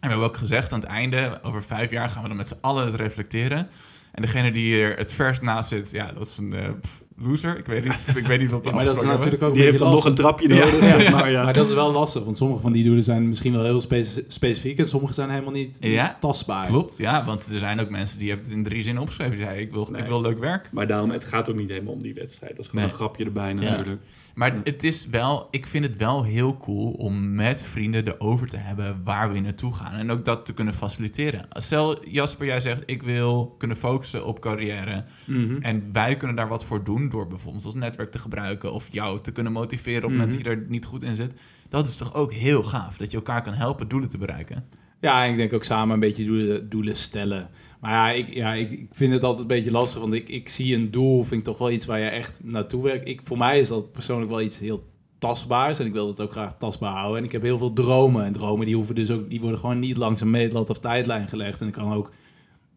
[0.00, 2.58] we hebben ook gezegd aan het einde, over vijf jaar gaan we dan met z'n
[2.60, 3.68] allen het reflecteren.
[4.12, 7.58] En degene die er het verst naast zit, ja, dat is een eh, pff, loser.
[7.58, 9.62] Ik weet niet, ik weet niet wat de Ja, maar dat is natuurlijk ook Die
[9.62, 11.10] een heeft dan nog een trapje nodig, Ja.
[11.10, 11.30] maar.
[11.30, 11.42] Ja.
[11.44, 14.22] Maar dat is wel lastig, want sommige van die doelen zijn misschien wel heel speci-
[14.26, 16.66] specifiek en sommige zijn helemaal niet Ja, tastbaar.
[16.66, 19.32] Klopt, ja, want er zijn ook mensen die hebben het in drie zinnen opgeschreven.
[19.34, 20.02] Die zeiden, ik wil, Nee.
[20.02, 20.68] ik wil leuk werk.
[20.72, 22.56] Maar daarom, het gaat ook niet helemaal om die wedstrijd.
[22.56, 22.92] Dat is gewoon Nee.
[22.92, 24.00] een grapje erbij natuurlijk.
[24.34, 28.56] Maar het is wel, ik vind het wel heel cool om met vrienden erover te
[28.56, 29.92] hebben waar we naartoe gaan.
[29.92, 31.46] En ook dat te kunnen faciliteren.
[31.50, 35.04] Stel, Jasper, jij zegt ik wil kunnen focussen op carrière.
[35.24, 35.56] Mhm.
[35.62, 38.72] En wij kunnen daar wat voor doen door bijvoorbeeld ons netwerk te gebruiken.
[38.72, 40.42] Of jou te kunnen motiveren op het moment Mhm.
[40.44, 41.34] dat je er niet goed in zit.
[41.68, 42.96] Dat is toch ook heel gaaf.
[42.96, 44.64] Dat je elkaar kan helpen doelen te bereiken.
[45.00, 47.48] Ja, en ik denk ook samen een beetje doelen, doelen stellen.
[47.82, 50.48] Maar ja, ik, ja ik, ik vind het altijd een beetje lastig, want ik, ik
[50.48, 53.08] zie een doel, vind ik toch wel iets waar je echt naartoe werkt.
[53.08, 54.84] Ik, voor mij is dat persoonlijk wel iets heel
[55.18, 57.18] tastbaars en ik wil dat ook graag tastbaar houden.
[57.18, 59.78] En ik heb heel veel dromen en dromen die, hoeven dus ook, die worden gewoon
[59.78, 61.60] niet langs een meetlat of tijdlijn gelegd.
[61.60, 62.12] En ik kan ook,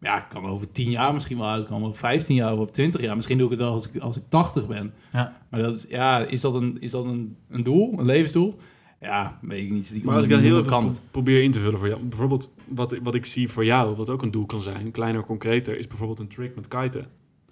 [0.00, 3.16] ja, ik kan over 10 jaar misschien wel uitkomen, of 15 jaar of 20 jaar.
[3.16, 4.94] Misschien doe ik het wel als ik, als ik 80 ben.
[5.12, 5.40] Ja.
[5.50, 8.56] Maar dat is, ja, is dat, een, is dat een, een doel, een levensdoel?
[9.00, 9.92] Ja, weet ik niet.
[9.92, 12.02] Die Maar als ik dan heel even kan pro- probeer in te vullen voor jou.
[12.02, 15.78] Bijvoorbeeld, wat, wat ik zie voor jou, wat ook een doel kan zijn, kleiner, concreter,
[15.78, 17.06] is bijvoorbeeld een trick met kiten.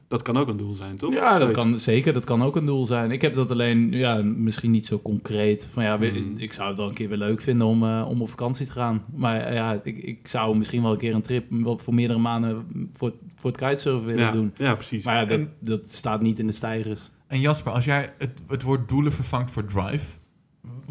[0.09, 1.15] Dat kan ook een doel zijn, toch?
[1.15, 2.13] Ja, dat kan zeker.
[2.13, 3.11] Dat kan ook een doel zijn.
[3.11, 5.67] Ik heb dat alleen, ja, misschien niet zo concreet.
[5.73, 6.33] Van ja, Mm.
[6.37, 8.73] ik zou het wel een keer weer leuk vinden om, eh, om op vakantie te
[8.73, 9.05] gaan.
[9.15, 11.45] Maar eh, ja, ik, ik zou misschien wel een keer een trip
[11.81, 14.53] voor meerdere maanden voor, voor het kitesurfen willen ja, doen.
[14.57, 15.05] ja, precies.
[15.05, 17.11] Maar ja, dat, En- dat staat niet in de stijgers.
[17.27, 20.17] En Jasper, als jij het, het woord doelen vervangt voor drive,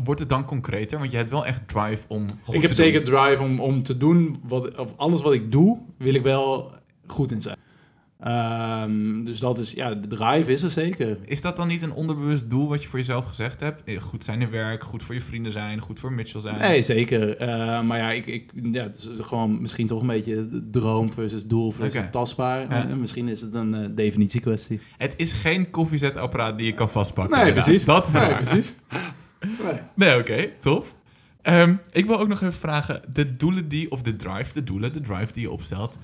[0.04, 1.00] wordt het dan concreter?
[1.00, 3.14] Want je hebt wel echt drive om goed ik heb te zeker doen.
[3.14, 6.72] drive om, om te doen, wat, of alles wat ik doe, wil ik wel
[7.08, 7.58] goed in zijn.
[8.20, 11.18] Ehm, dus dat is, ja, de drive is er zeker.
[11.26, 13.84] Is dat dan niet een onderbewust doel wat je voor jezelf gezegd hebt?
[13.84, 16.60] Eh, Goed zijn in werk, goed voor je vrienden zijn, goed voor Mitchell zijn.
[16.60, 17.38] Nee, zeker.
[17.38, 21.46] Eh, maar ja, ik, ik, ja, het is gewoon misschien toch een beetje droom versus
[21.46, 22.60] doel versus tastbaar.
[22.70, 22.88] Ja.
[22.90, 24.80] Eh, misschien is het een eh, definitiekwestie.
[24.98, 27.38] Het is geen koffiezetapparaat die je kan vastpakken.
[27.38, 27.66] Nee, inderdaad.
[27.70, 27.86] precies.
[27.86, 28.42] Dat is Nee, waar.
[28.42, 28.74] precies.
[29.64, 29.80] Nee.
[29.96, 30.96] Nee, oké, tof.
[31.42, 34.94] Ehm, ik wil ook nog even vragen, de doelen die, of de drive, de doelen,
[34.94, 36.00] de drive die je opstelt,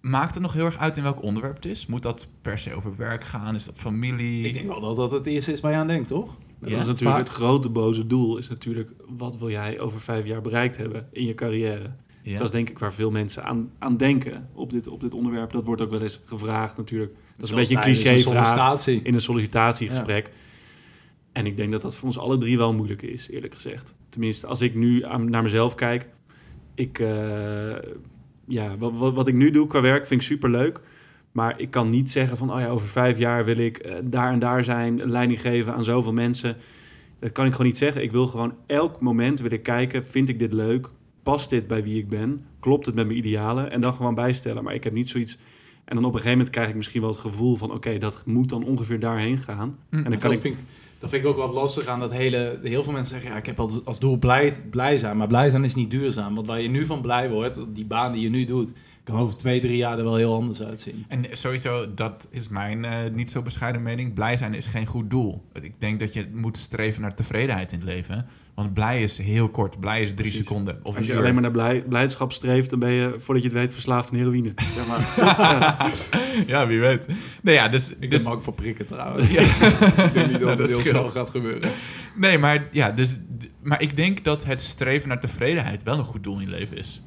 [0.00, 1.86] maakt het nog heel erg uit in welk onderwerp het is?
[1.86, 3.54] Moet dat per se over werk gaan?
[3.54, 4.46] Is dat familie?
[4.46, 6.38] Ik denk wel dat dat het eerste is waar je aan denkt, toch?
[6.60, 7.26] Dat Ja, is natuurlijk vaak.
[7.26, 8.38] het grote boze doel.
[8.38, 11.94] Is natuurlijk, wat wil jij over vijf jaar bereikt hebben in je carrière?
[12.22, 12.36] Ja.
[12.36, 15.52] Dat is denk ik waar veel mensen aan, aan denken op dit, op dit onderwerp.
[15.52, 17.12] Dat wordt ook wel eens gevraagd natuurlijk.
[17.36, 19.00] Dat is een beetje een cliché tijdens een sollicitatie.
[19.02, 20.30] in een sollicitatiegesprek.
[21.32, 23.94] En ik denk dat dat voor ons alle drie wel moeilijk is, eerlijk gezegd.
[24.08, 26.08] Tenminste, als ik nu aan, naar mezelf kijk.
[26.74, 27.76] Ik, eh,
[28.46, 30.80] ja, wat, wat, wat ik nu doe qua werk vind ik superleuk.
[31.32, 34.32] Maar ik kan niet zeggen van, oh ja, over vijf jaar wil ik eh, daar
[34.32, 36.56] en daar zijn, leiding geven aan zoveel mensen.
[37.18, 38.02] Dat kan ik gewoon niet zeggen.
[38.02, 40.88] Ik wil gewoon elk moment wil ik kijken, vind ik dit leuk?
[41.22, 42.46] Past dit bij wie ik ben?
[42.60, 43.70] Klopt het met mijn idealen?
[43.70, 44.64] En dan gewoon bijstellen.
[44.64, 45.38] Maar ik heb niet zoiets...
[45.84, 47.72] En dan op een gegeven moment krijg ik misschien wel het gevoel van...
[47.72, 49.78] oké, dat moet dan ongeveer daarheen gaan.
[49.88, 49.96] Hm.
[49.96, 50.40] En dan kan dat, ik...
[50.40, 50.66] vind ik,
[51.02, 52.60] dat vind ik ook wat lastig aan dat hele...
[52.62, 55.16] Heel veel mensen zeggen, ja, ik heb als, als doel blij, blij zijn.
[55.16, 56.34] Maar blij zijn is niet duurzaam.
[56.34, 58.72] Want waar je nu van blij wordt, die baan die je nu doet...
[59.04, 61.04] kan over twee, drie jaar er wel heel anders uitzien.
[61.08, 64.14] En sowieso, dat is mijn eh, niet zo bescheiden mening.
[64.14, 65.42] Blij zijn is geen goed doel.
[65.60, 68.26] Ik denk dat je moet streven naar tevredenheid in het leven.
[68.54, 69.80] Want blij is heel kort.
[69.80, 70.36] Blij is drie Precies.
[70.36, 70.80] seconden.
[70.82, 71.18] Of Als je uur.
[71.18, 72.70] alleen maar naar blij, blijdschap streeft...
[72.70, 74.52] dan ben je, voordat je het weet, verslaafd aan heroïne.
[74.76, 75.90] Zeg maar.
[76.46, 77.06] Ja, wie weet.
[77.42, 79.30] Nee, ja, dus, Ik dus ook voor prikken trouwens.
[79.30, 79.40] Ja.
[80.06, 80.58] ik denk niet dat.
[80.98, 81.70] snel gaat gebeuren.
[82.16, 83.20] Nee, maar, ja, dus,
[83.62, 86.76] maar ik denk dat het streven naar tevredenheid wel een goed doel in je leven
[86.76, 87.02] is.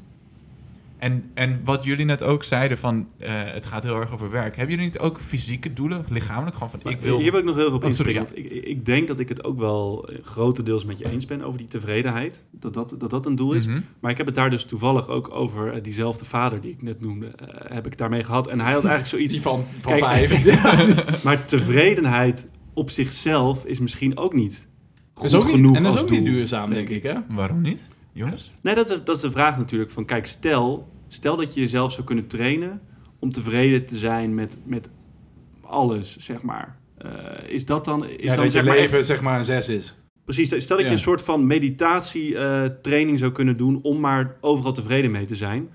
[0.98, 4.56] En, en wat jullie net ook zeiden van eh, het gaat heel erg over werk.
[4.56, 6.56] Hebben jullie niet ook fysieke doelen, lichamelijk?
[6.56, 7.20] Gewoon van ik wil...
[7.20, 9.30] Hier wil ik nog heel veel op Oh, sorry, want ik, ik denk dat ik
[9.30, 12.44] het ook wel eh, grotendeels met je eens ben over die tevredenheid.
[12.52, 13.66] Dat dat, dat, dat een doel is.
[13.66, 13.80] Mhm.
[14.00, 17.02] Maar ik heb het daar dus toevallig ook over eh, diezelfde vader die ik net
[17.02, 17.32] noemde.
[17.68, 18.48] heb ik daarmee gehad.
[18.48, 19.34] En hij had eigenlijk zoiets...
[19.34, 21.24] Die van, van Kijk, vijf.
[21.24, 24.68] Maar tevredenheid op zichzelf is misschien ook niet
[25.14, 27.14] goed is ook niet, genoeg en dat is als ook niet duurzaam, denk ik, hè?
[27.30, 28.54] Waarom niet, jongens?
[28.62, 29.92] Nee, dat is, dat is de vraag natuurlijk.
[29.92, 32.82] Van, kijk, stel, stel dat je jezelf zou kunnen trainen
[33.20, 34.90] om tevreden te zijn met, met
[35.62, 36.78] alles, zeg maar.
[36.98, 37.12] Eh,
[37.48, 39.44] is dat dan, is Ja, dan dat zeg je maar leven echt- zeg maar een
[39.44, 39.96] zes is.
[40.26, 40.86] precies, stel dat Ja.
[40.86, 45.26] je een soort van meditatie eh, training zou kunnen doen om maar overal tevreden mee
[45.26, 45.70] te zijn.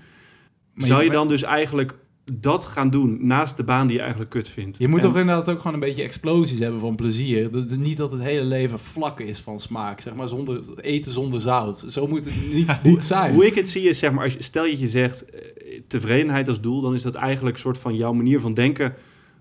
[0.73, 1.97] Maar zou je dan dus eigenlijk
[2.39, 4.77] dat gaan doen naast de baan die je eigenlijk kut vindt?
[4.77, 7.51] Je moet En- toch inderdaad ook gewoon een beetje explosies hebben van plezier.
[7.51, 9.99] Dat is niet dat het hele leven vlak is van smaak.
[10.01, 11.85] Zeg maar zonder, eten zonder zout.
[11.89, 13.33] Zo moet het niet, niet zijn.
[13.33, 15.41] Hoe ik het zie is, zeg maar, als je, stel je je zegt eh,
[15.87, 18.93] tevredenheid als doel, dan is dat eigenlijk een soort van jouw manier van denken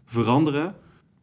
[0.05, 0.74] veranderen,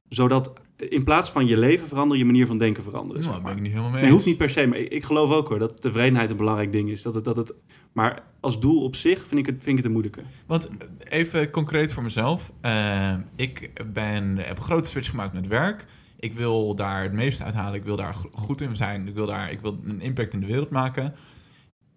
[0.10, 3.22] zodat in plaats van je leven veranderen, je manier van denken veranderen.
[3.22, 4.12] Nou, zeg ben ik niet helemaal mee eens.
[4.12, 6.90] hoeft niet per se, maar ik, ik geloof ook hoor dat tevredenheid een belangrijk ding
[6.90, 7.02] is.
[7.02, 7.54] Dat het, dat het,
[7.94, 10.22] maar als doel op zich vind ik het, vind ik het een moeilijke.
[10.48, 10.88] Want eh,
[11.20, 12.52] even concreet voor mezelf.
[12.62, 15.86] Eh, ik ben, heb een grote switch gemaakt met werk.
[16.20, 17.76] Ik wil daar het meeste uithalen.
[17.76, 19.08] Ik wil daar go- goed in zijn.
[19.08, 21.13] Ik wil, daar, ik wil een impact in de wereld maken.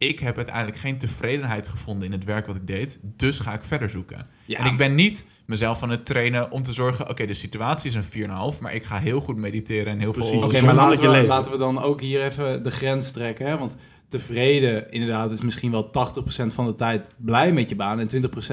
[0.08, 3.00] Ik heb uiteindelijk geen tevredenheid gevonden in het werk wat ik deed.
[3.02, 4.26] Dus ga ik verder zoeken.
[4.44, 4.58] Ja.
[4.58, 7.08] En ik ben niet mezelf aan het trainen om te zorgen...
[7.08, 8.60] oké, de situatie is een 4,5...
[8.60, 10.30] maar ik ga heel goed mediteren en heel Precies.
[10.30, 10.42] veel...
[10.42, 13.46] Oké, maar laten we, laten we dan ook hier even de grens trekken.
[13.46, 13.58] Hè?
[13.58, 13.76] Want
[14.08, 15.90] tevreden, inderdaad, is misschien wel 80%
[16.46, 18.08] van de tijd blij met je baan en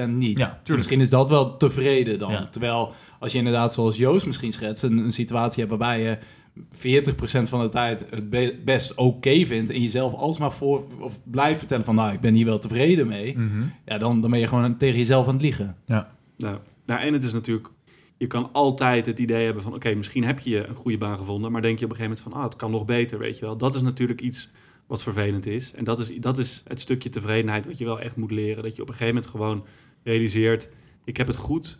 [0.06, 0.38] 20% niet.
[0.38, 0.58] Ja.
[0.66, 2.30] Misschien is dat wel tevreden dan.
[2.30, 2.48] Ja.
[2.48, 6.18] Terwijl als je inderdaad, zoals Joost misschien schetst, een, een situatie hebt waarbij je
[6.58, 11.58] 40% van de tijd het be- best oké vindt en jezelf alsmaar voor of blijft
[11.58, 13.38] vertellen van nou, ik ben hier wel tevreden mee.
[13.38, 13.62] Mhm.
[13.84, 15.76] Ja, dan, dan ben je gewoon tegen jezelf aan het liegen.
[15.86, 16.16] Ja.
[16.36, 17.68] Nou, nou, en het is natuurlijk,
[18.16, 21.52] je kan altijd het idee hebben van, oké, misschien heb je een goede baan gevonden,
[21.52, 23.44] maar denk je op een gegeven moment van, ah, het kan nog beter, weet je
[23.44, 23.58] wel.
[23.58, 24.48] Dat is natuurlijk iets
[24.86, 25.72] wat vervelend is.
[25.72, 28.62] En dat is, dat is het stukje tevredenheid wat je wel echt moet leren.
[28.62, 29.64] Dat je op een gegeven moment gewoon
[30.02, 30.68] realiseert,
[31.04, 31.78] ik heb het goed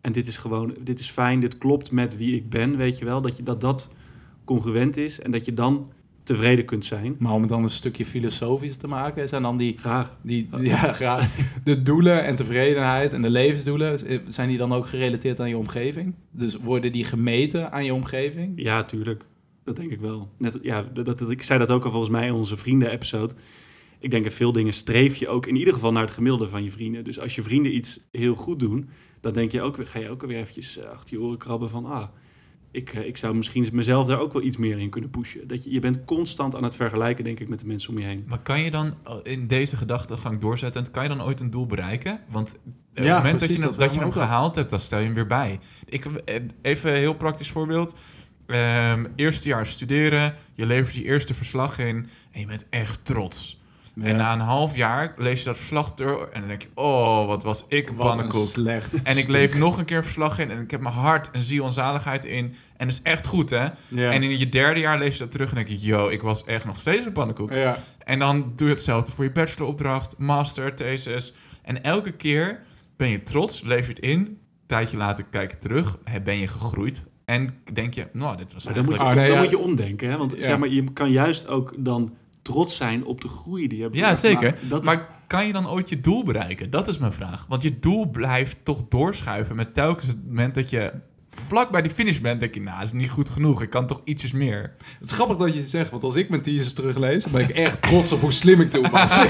[0.00, 3.04] en dit is gewoon, dit is fijn, dit klopt met wie ik ben, weet je
[3.04, 3.20] wel.
[3.20, 3.90] Dat je, dat, dat
[4.46, 7.16] congruent is en dat je dan tevreden kunt zijn.
[7.18, 10.16] Maar om het dan een stukje filosofisch te maken, zijn dan die, Graag.
[10.22, 11.28] die ja, graag,
[11.64, 16.14] de doelen en tevredenheid en de levensdoelen, zijn die dan ook gerelateerd aan je omgeving?
[16.30, 18.52] Dus worden die gemeten aan je omgeving?
[18.62, 19.24] Ja, tuurlijk.
[19.64, 20.28] Dat denk ik wel.
[20.38, 23.34] Net, ja, dat, dat, ik zei dat ook al volgens mij in onze vrienden-episode.
[23.98, 26.64] Ik denk in veel dingen streef je ook in ieder geval naar het gemiddelde van
[26.64, 27.04] je vrienden.
[27.04, 28.88] Dus als je vrienden iets heel goed doen,
[29.20, 31.84] dan denk je ook, ga je ook weer eventjes eh, achter je oren krabben van...
[31.84, 32.08] Ah,
[32.76, 35.48] ik, eh, ik zou misschien mezelf daar ook wel iets meer in kunnen pushen.
[35.48, 38.04] Dat je, je bent constant aan het vergelijken, denk ik, met de mensen om je
[38.04, 38.24] heen.
[38.26, 41.66] Maar kan je dan oh, in deze gedachtegang doorzetten, kan je dan ooit een doel
[41.66, 42.20] bereiken?
[42.28, 44.80] Want op het Ja, moment precies, dat je, hem- dat je hem gehaald hebt, dan
[44.80, 45.58] stel je hem weer bij.
[45.84, 47.98] Ik, eh, even een heel praktisch voorbeeld.
[48.46, 53.60] Ehm, eerste jaar studeren, je levert je eerste verslag in en je bent echt trots.
[54.02, 57.26] En na een half jaar lees je dat verslag door en dan denk je, oh,
[57.26, 58.46] wat was ik een Wat een pannenkoek.
[58.46, 61.30] slecht En ik leef nog een keer een verslag in en ik heb mijn hart
[61.30, 62.54] en ziel en zaligheid in.
[62.76, 63.66] En dat is echt goed, hè?
[63.88, 64.10] Ja.
[64.10, 66.44] En in je derde jaar lees je dat terug en denk je, yo, ik was
[66.44, 67.52] echt nog steeds een pannenkoek.
[67.52, 67.78] Ja.
[68.04, 71.34] En dan doe je hetzelfde voor je bacheloropdracht, master, thesis.
[71.62, 72.60] En elke keer
[72.96, 74.18] ben je trots, lever je het in.
[74.18, 77.04] Een tijdje later kijk je terug, ben je gegroeid.
[77.24, 79.28] En denk je, nou, dit was Maar dan moet je, eigenlijk...
[79.28, 80.10] Nee, dan moet je omdenken.
[80.10, 80.16] Hè?
[80.16, 80.40] Want Ja.
[80.40, 82.14] zeg maar, je kan juist ook dan
[82.46, 84.60] trots zijn op de groei die je hebt Ja, zeker.
[84.72, 86.70] is- Maar kan je dan ooit je doel bereiken?
[86.70, 87.44] Dat is mijn vraag.
[87.48, 90.92] Want je doel blijft toch doorschuiven met telkens het moment dat je
[91.30, 93.62] vlak bij die finish bent, denk je, nou, dat is niet goed genoeg.
[93.62, 94.72] Ik kan toch ietsjes meer.
[94.98, 97.40] Het is grappig dat je het zegt, want als ik mijn thesis teruglees, dan ben
[97.40, 99.16] ik echt trots op hoe slim ik toen was.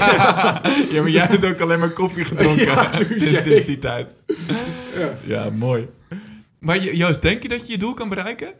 [0.91, 4.15] Ja, maar jij hebt ook alleen maar koffie gedronken Ja, sinds, die tijd.
[4.97, 5.13] Ja.
[5.25, 5.87] Ja, mooi.
[6.59, 8.53] Maar Jo- Joost, denk je dat je je doel kan bereiken?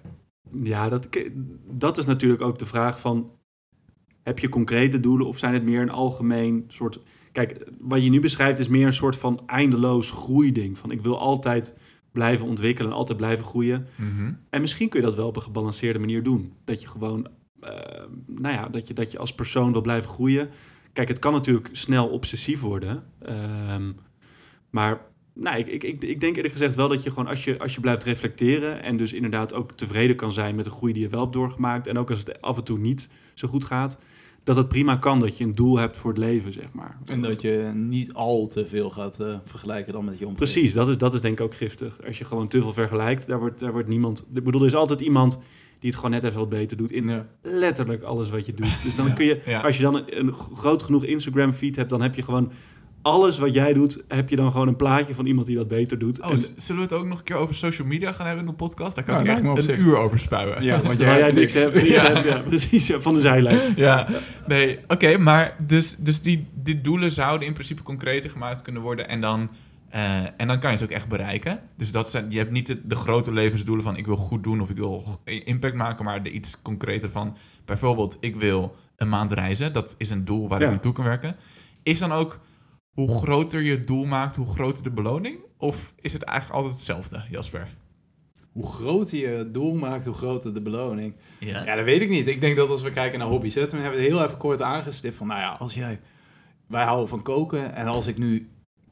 [0.64, 1.08] Ja, dat,
[1.72, 3.32] dat is natuurlijk ook de vraag van...
[4.28, 7.00] Heb je concrete doelen of zijn het meer een algemeen soort...
[7.32, 10.78] Kijk, wat je nu beschrijft is meer een soort van eindeloos groeiding.
[10.78, 11.74] Van ik wil altijd
[12.12, 13.88] blijven ontwikkelen, altijd blijven groeien.
[14.50, 16.54] En misschien kun je dat wel op een gebalanceerde manier doen.
[16.66, 17.28] Dat je gewoon,
[17.60, 17.72] eh,
[18.26, 20.50] nou ja, dat je, dat je als persoon wil blijven groeien.
[20.94, 23.04] Kijk, het kan natuurlijk snel obsessief worden.
[23.20, 23.92] Ehm,
[24.70, 25.02] maar
[25.34, 27.76] nou, ik, ik, ik, ik denk eerlijk gezegd wel dat je gewoon als je, als
[27.76, 28.84] je blijft reflecteren...
[28.84, 31.88] en dus inderdaad ook tevreden kan zijn met de groei die je wel hebt doorgemaakt...
[31.88, 33.98] en ook als het af en toe niet zo goed gaat...
[34.48, 36.98] dat het prima kan dat je een doel hebt voor het leven, zeg maar.
[37.06, 40.52] En dat je niet al te veel gaat eh, vergelijken dan met je omgeving.
[40.52, 42.00] Precies, dat is, dat is denk ik ook giftig.
[42.08, 44.26] Als je gewoon te veel vergelijkt, daar wordt, daar wordt niemand...
[44.34, 45.40] Ik bedoel, er is altijd iemand
[45.80, 46.92] die het gewoon net even wat beter doet...
[46.92, 47.28] in Ja.
[47.42, 48.84] letterlijk alles wat je doet.
[48.84, 49.62] Dus dan kun je, ja.
[49.62, 51.90] als je dan een, een groot genoeg Instagram feed hebt...
[51.90, 52.52] dan heb je gewoon
[53.02, 54.04] alles wat jij doet...
[54.08, 56.22] heb je dan gewoon een plaatje van iemand die dat beter doet.
[56.22, 58.50] Oh, En- zullen we het ook nog een keer over social media gaan hebben in
[58.52, 58.96] de podcast?
[58.96, 59.78] Daar kan ik echt een zich.
[59.78, 60.64] uur over spuien.
[60.64, 62.06] Ja, want terwijl jij niks hebt, niks Ja.
[62.06, 63.74] hebt, ja, precies, ja, van de zijlijn.
[63.76, 64.08] Ja,
[64.48, 69.08] nee, oké, maar dus, dus die, die doelen zouden in principe concreter gemaakt kunnen worden
[69.10, 69.50] en dan,
[69.90, 71.60] eh, en dan kan je ze ook echt bereiken.
[71.78, 74.62] Dus dat zijn, je hebt niet de, de grote levensdoelen van ik wil goed doen
[74.62, 79.32] of ik wil impact maken, maar de iets concreter van bijvoorbeeld ik wil een maand
[79.32, 79.74] reizen.
[79.74, 80.66] Dat is een doel waar Ja.
[80.66, 81.36] ik naartoe kan werken.
[81.84, 82.40] Is dan ook
[82.98, 85.40] hoe groter je het doel maakt, hoe groter de beloning?
[85.58, 87.76] Of is het eigenlijk altijd hetzelfde, Jasper?
[88.52, 91.16] Hoe groter je het doel maakt, hoe groter de beloning.
[91.40, 91.66] Ja.
[91.66, 92.28] Ja, dat weet ik niet.
[92.28, 94.38] Ik denk dat als we kijken naar hobby's, hè, toen hebben we het heel even
[94.38, 96.00] kort aangestipt van, nou ja, als jij,
[96.68, 98.50] wij houden van koken en als ik nu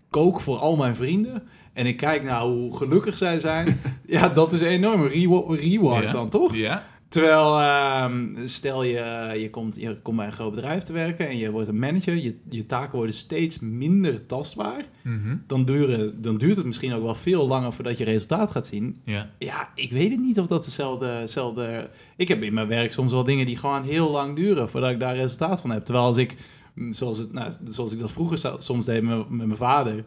[0.09, 4.53] kook voor al mijn vrienden en ik kijk naar hoe gelukkig zij zijn, ja, dat
[4.53, 6.11] is een enorme rewa- reward Ja.
[6.11, 6.55] dan, toch?
[6.55, 6.83] Ja?
[7.09, 11.37] Terwijl, ehm, stel je, je, komt, je komt bij een groot bedrijf te werken en
[11.37, 15.35] je wordt een manager, je, je taken worden steeds minder tastbaar, Mhm.
[15.47, 18.95] dan, duren, dan duurt het misschien ook wel veel langer voordat je resultaat gaat zien.
[19.03, 19.29] Ja.
[19.39, 21.89] Ja, ik weet het niet of dat dezelfde, dezelfde...
[22.17, 24.99] Ik heb in mijn werk soms wel dingen die gewoon heel lang duren voordat ik
[24.99, 25.85] daar resultaat van heb.
[25.85, 26.35] Terwijl als ik,
[26.75, 30.03] mm, zoals, het, nou, zoals ik dat vroeger soms deed met, met mijn vader,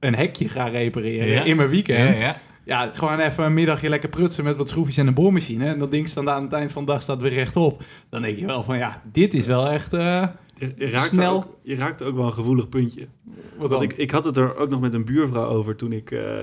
[0.00, 1.42] een hekje ga repareren Ja.
[1.42, 2.18] in mijn weekend.
[2.18, 2.90] Ja, Ja, ja.
[2.92, 5.66] gewoon even een middagje lekker prutsen met wat schroefjes en een boormachine.
[5.66, 7.82] En dat ding staat aan het eind van de dag staat weer rechtop.
[8.08, 9.92] Dan denk je wel van, ja, dit is wel echt...
[9.92, 11.34] eh, Je, raakt Snel.
[11.36, 13.08] Ook, je raakt ook wel een gevoelig puntje.
[13.24, 13.82] wat Want dan?
[13.82, 16.10] ik, ik had het er ook nog met een buurvrouw over toen ik...
[16.10, 16.42] eh,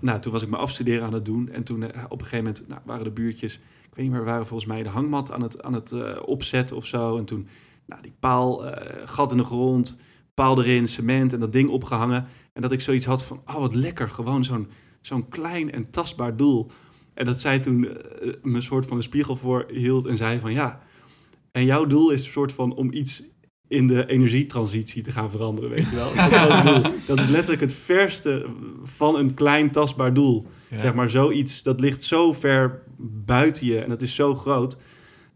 [0.00, 1.48] nou, toen was ik mijn afstuderen aan het doen.
[1.50, 3.54] En toen eh, op een gegeven moment nou, waren de buurtjes...
[3.54, 5.92] Ik weet niet meer, waren volgens mij de hangmat aan het, aan het
[6.24, 7.18] opzetten of zo.
[7.18, 7.48] En toen,
[7.86, 8.64] nou, die paal,
[9.04, 9.96] gat in de grond,
[10.34, 12.26] paal erin, cement en dat ding opgehangen.
[12.52, 14.68] En dat ik zoiets had van, oh wat lekker, gewoon zo'n
[15.02, 16.70] zo'n klein en tastbaar doel.
[17.14, 20.40] En dat zij toen eh, me een soort van een spiegel voor hield en zei
[20.40, 20.82] van, ja...
[21.52, 23.22] En jouw doel is een soort van om iets
[23.68, 26.14] in de energietransitie te gaan veranderen, weet je wel.
[26.14, 26.92] Dat is, het doel.
[27.16, 28.46] dat is letterlijk het verste
[28.82, 30.46] van een klein tastbaar doel.
[30.70, 30.78] Ja.
[30.78, 32.82] Zeg maar zoiets, dat ligt zo ver
[33.24, 34.76] buiten je en dat is zo groot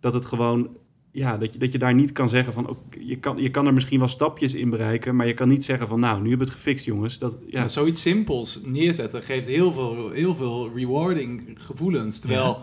[0.00, 0.76] dat het gewoon,
[1.16, 3.66] ja, dat je, dat je daar niet kan zeggen van, ook, je, kan, je kan
[3.66, 6.38] er misschien wel stapjes in bereiken, maar je kan niet zeggen van, nou, nu heb
[6.38, 7.18] je het gefixt, jongens.
[7.18, 12.18] Dat, ja, Ja, zoiets simpels neerzetten geeft heel veel, heel veel rewarding gevoelens.
[12.18, 12.62] Terwijl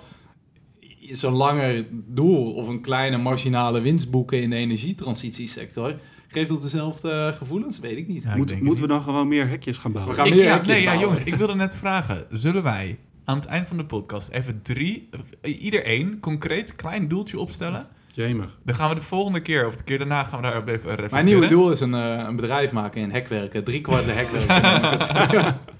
[1.12, 7.34] zo'n langer doel of een kleine marginale winst boeken in de energietransitiesector, geeft dat dezelfde
[7.38, 7.80] gevoelens?
[7.80, 8.24] Weet ik niet.
[8.24, 10.16] Ja, ik Moet, denk het moeten we dan gewoon meer hekjes gaan bouwen?
[10.16, 12.26] We gaan Ik, meer ja, hekjes nee, ja, jongens, ik wilde net vragen.
[12.32, 15.10] Zullen wij aan het eind van de podcast even drie,
[15.42, 17.88] eh, ieder één, concreet klein doeltje opstellen?
[18.16, 18.58] Jemig.
[18.64, 21.10] Dan gaan we de volgende keer, of de keer daarna, gaan we daar even reflecteren.
[21.12, 23.64] Mijn nieuwe doel is een, eh, een bedrijf maken in hekwerken.
[23.64, 25.60] Drie kwart de hekwerken.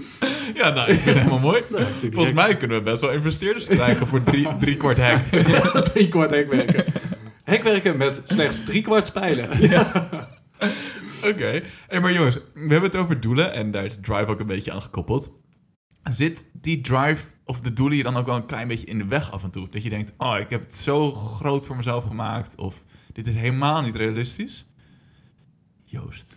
[0.54, 1.62] Ja, nou, ik vind het helemaal mooi.
[2.12, 5.18] Volgens mij kunnen we best wel investeerders krijgen voor drie, drie kwart hek.
[5.92, 6.84] drie kwart hekwerken.
[7.44, 9.48] Hekwerken met slechts drie kwart spijlen.
[11.30, 11.62] Oké.
[11.88, 14.72] Hey, maar jongens, we hebben het over doelen en daar is drive ook een beetje
[14.72, 15.32] aan gekoppeld.
[16.10, 19.06] Zit die drive of de doelen je dan ook wel een klein beetje in de
[19.06, 19.68] weg af en toe?
[19.68, 22.56] Dat je denkt, oh, ik heb het zo groot voor mezelf gemaakt.
[22.56, 24.66] Of dit is helemaal niet realistisch.
[25.84, 26.36] Joost.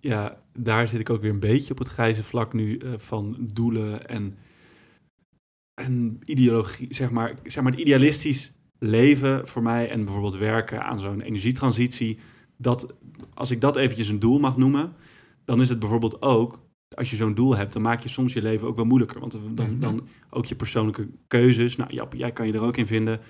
[0.00, 3.50] Ja, daar zit ik ook weer een beetje op het grijze vlak nu eh, van
[3.52, 4.36] doelen en,
[5.74, 6.94] en ideologie.
[6.94, 12.18] Zeg maar, zeg maar het idealistisch leven voor mij en bijvoorbeeld werken aan zo'n energietransitie.
[12.56, 12.94] Dat,
[13.34, 14.92] als ik dat eventjes een doel mag noemen,
[15.44, 18.42] dan is het bijvoorbeeld ook, als je zo'n doel hebt, dan maak je soms je
[18.42, 19.20] leven ook wel moeilijker.
[19.20, 19.80] Want dan, Mhm.
[19.80, 21.76] dan ook je persoonlijke keuzes.
[21.76, 23.20] Nou, Jap, jij kan je er ook in vinden.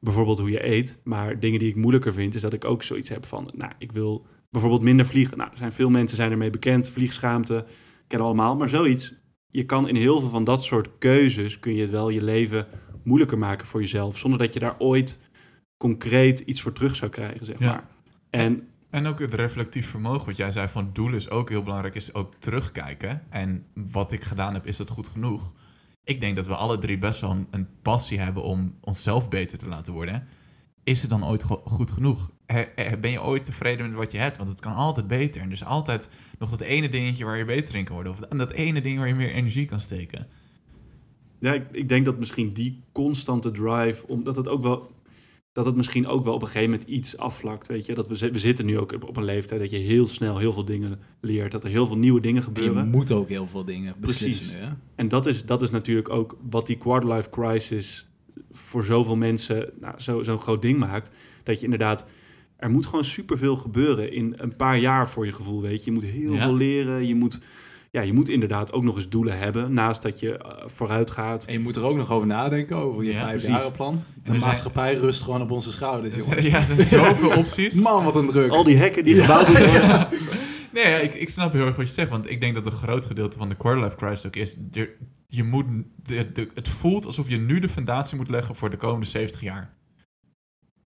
[0.00, 1.00] Bijvoorbeeld hoe je eet.
[1.04, 3.92] Maar dingen die ik moeilijker vind, is dat ik ook zoiets heb van, nou, ik
[3.92, 5.36] wil bijvoorbeeld minder vliegen.
[5.38, 7.64] Nou, er zijn veel mensen zijn ermee bekend, vliegschaamte,
[8.06, 8.56] kennen allemaal.
[8.56, 9.14] Maar zoiets,
[9.46, 12.66] je kan in heel veel van dat soort keuzes, kun je wel je leven
[13.04, 14.18] moeilijker maken voor jezelf.
[14.18, 15.18] Zonder dat je daar ooit
[15.76, 17.66] concreet iets voor terug zou krijgen, zeg Ja.
[17.66, 17.88] maar.
[18.30, 21.94] En En ook het reflectief vermogen, wat jij zei van doel is ook heel belangrijk,
[21.94, 23.22] is ook terugkijken.
[23.30, 25.52] En wat ik gedaan heb, is dat goed genoeg?
[26.04, 29.68] Ik denk dat we alle drie best wel een, passie hebben om onszelf beter te
[29.68, 30.26] laten worden.
[30.84, 32.30] Is het dan ooit go- goed genoeg?
[33.00, 34.36] Ben je ooit tevreden met wat je hebt?
[34.36, 35.42] Want het kan altijd beter.
[35.42, 38.12] En is altijd nog dat ene dingetje waar je beter in kan worden.
[38.12, 40.26] Of dat- dat ene ding waar je meer energie kan steken.
[41.38, 44.93] ja, ik, ik denk dat misschien die constante drive, omdat het ook wel
[45.54, 47.94] dat het misschien ook wel op een gegeven moment iets afvlakt, weet je.
[47.94, 50.64] Dat we, we zitten nu ook op, een leeftijd dat je heel snel heel veel
[50.64, 52.88] dingen leert, dat er heel veel nieuwe dingen En je gebeuren.
[52.88, 54.46] moet ook heel veel dingen beslissen.
[54.46, 54.68] Precies.
[54.68, 54.76] nu?
[54.94, 58.06] En dat is, dat is natuurlijk ook wat die quarterlife crisis
[58.52, 61.10] voor zoveel mensen nou, zo- zo'n groot ding maakt.
[61.42, 62.06] Dat je inderdaad,
[62.56, 65.90] er moet gewoon superveel gebeuren in een paar jaar voor je gevoel, weet je.
[65.90, 66.42] Je moet heel Ja.
[66.42, 67.40] veel leren, je moet,
[67.94, 71.44] ja, je moet inderdaad ook nog eens doelen hebben, naast dat je eh, vooruit gaat.
[71.44, 73.94] En je moet er ook nog over nadenken, over je Ja, vijfjarenplan.
[73.94, 76.44] er De zijn- maatschappij rust gewoon op onze schouders, jongens.
[76.44, 77.74] Ja, er zijn zoveel opties.
[77.74, 78.50] Man, wat een druk.
[78.50, 80.08] Al die hekken die gebouwd moeten worden.
[80.72, 82.08] Nee, ja, ik, ik snap heel erg wat je zegt.
[82.10, 84.56] Want ik denk dat een groot gedeelte van de quarterlife crisis ook is...
[85.26, 85.64] Je moet,
[86.02, 89.40] de, de, het voelt alsof je nu de fundatie moet leggen voor de komende 70
[89.40, 89.74] jaar.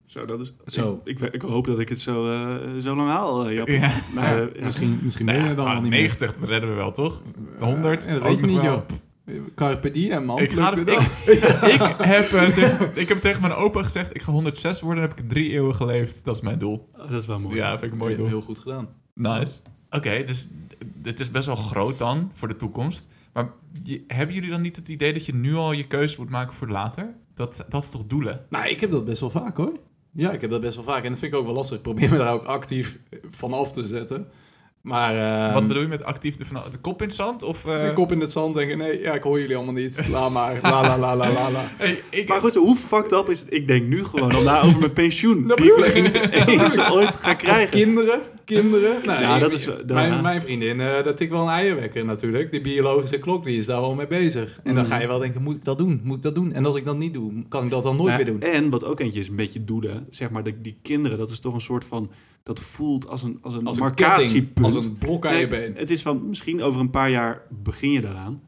[0.08, 1.00] Zo, dat is, Zo.
[1.04, 3.54] Ik, ik, ik hoop dat ik het zo, eh, zo lang haal, eh.
[3.56, 3.90] Ja.
[4.14, 4.64] Maar, eh, ja.
[4.64, 6.92] Misschien, misschien ben Nou je ja, het dan al niet 90, dat redden we wel,
[6.92, 7.22] toch?
[7.58, 8.04] 100?
[8.04, 8.64] Ja, dat ook weet je niet, wel.
[8.64, 9.44] joh.
[9.54, 10.38] Carpe diem, man.
[10.38, 11.42] Ik, ga, ik, ik,
[11.98, 15.28] heb, tegen, ik heb tegen mijn opa gezegd, ik ga 106 worden, dan heb ik
[15.30, 16.24] drie eeuwen geleefd.
[16.24, 16.88] Dat is mijn doel.
[16.96, 17.54] Oh, dat is wel mooi.
[17.56, 18.26] Ja, vind ik een mooi doel.
[18.26, 18.88] Heel goed gedaan.
[19.14, 19.58] Nice.
[19.90, 20.48] Oké, dus
[21.02, 23.08] het is best wel groot dan voor de toekomst.
[23.32, 23.50] Maar
[23.82, 26.54] je- hebben jullie dan niet het idee dat je nu al je keuze moet maken
[26.54, 27.14] voor later?
[27.34, 28.46] Dat, dat is toch doelen?
[28.50, 29.72] Nou, ik heb dat best wel vaak, hoor.
[30.12, 31.04] Ja, ik heb dat best wel vaak.
[31.04, 31.76] En dat vind ik ook wel lastig.
[31.76, 34.28] Ik probeer me daar ook actief van af te zetten.
[34.82, 35.46] Maar...
[35.48, 36.44] eh, Wat bedoel je met actief de,
[36.80, 37.42] kop in het zand?
[37.42, 40.08] Of, eh, De kop in het zand denken, nee, ja, ik hoor jullie allemaal niet.
[40.08, 41.70] La maar, la la la la la la.
[41.78, 43.52] Hey, ik, Maar goed, hoe fucked up is het?
[43.52, 45.46] Ik denk nu gewoon al na over mijn pensioen.
[45.46, 46.02] Dat die ik bedoel ik.
[46.02, 47.70] misschien niet eens ooit ga Of krijgen.
[47.70, 48.20] kinderen,
[48.54, 49.00] kinderen.
[49.06, 52.04] Nou, Ja, ik- dat is- dat- mijn, mijn vriendin, eh dat ik wel een eierwekker
[52.04, 52.50] natuurlijk.
[52.50, 54.60] Die biologische klok, die is daar wel mee bezig.
[54.64, 54.90] En dan Mm.
[54.90, 56.00] ga je wel denken, moet ik dat doen?
[56.04, 56.52] Moet ik dat doen?
[56.52, 58.50] En als ik dat niet doe, kan ik dat dan nooit Nou, meer doen?
[58.52, 60.06] En wat ook eentje is, een beetje doelen.
[60.10, 62.10] Zeg maar, de, die kinderen, dat is toch een soort van...
[62.42, 65.74] Dat voelt als een, als een Als een ketting, als een blok aan je been.
[65.76, 68.40] Het is van, misschien over een paar jaar begin je daaraan.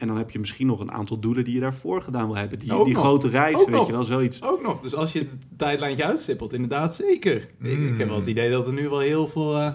[0.00, 2.58] En dan heb je misschien nog een aantal doelen die je daarvoor gedaan wil hebben.
[2.58, 3.02] Die, Ook die nog.
[3.02, 3.86] grote reis, Ook weet nog.
[3.86, 4.42] je wel, zoiets.
[4.42, 7.36] Ook nog, dus als je het tijdlijntje uitstippelt, inderdaad zeker.
[7.60, 7.92] Ik, Mm.
[7.92, 9.74] ik heb wel het idee dat er nu wel heel veel, eh,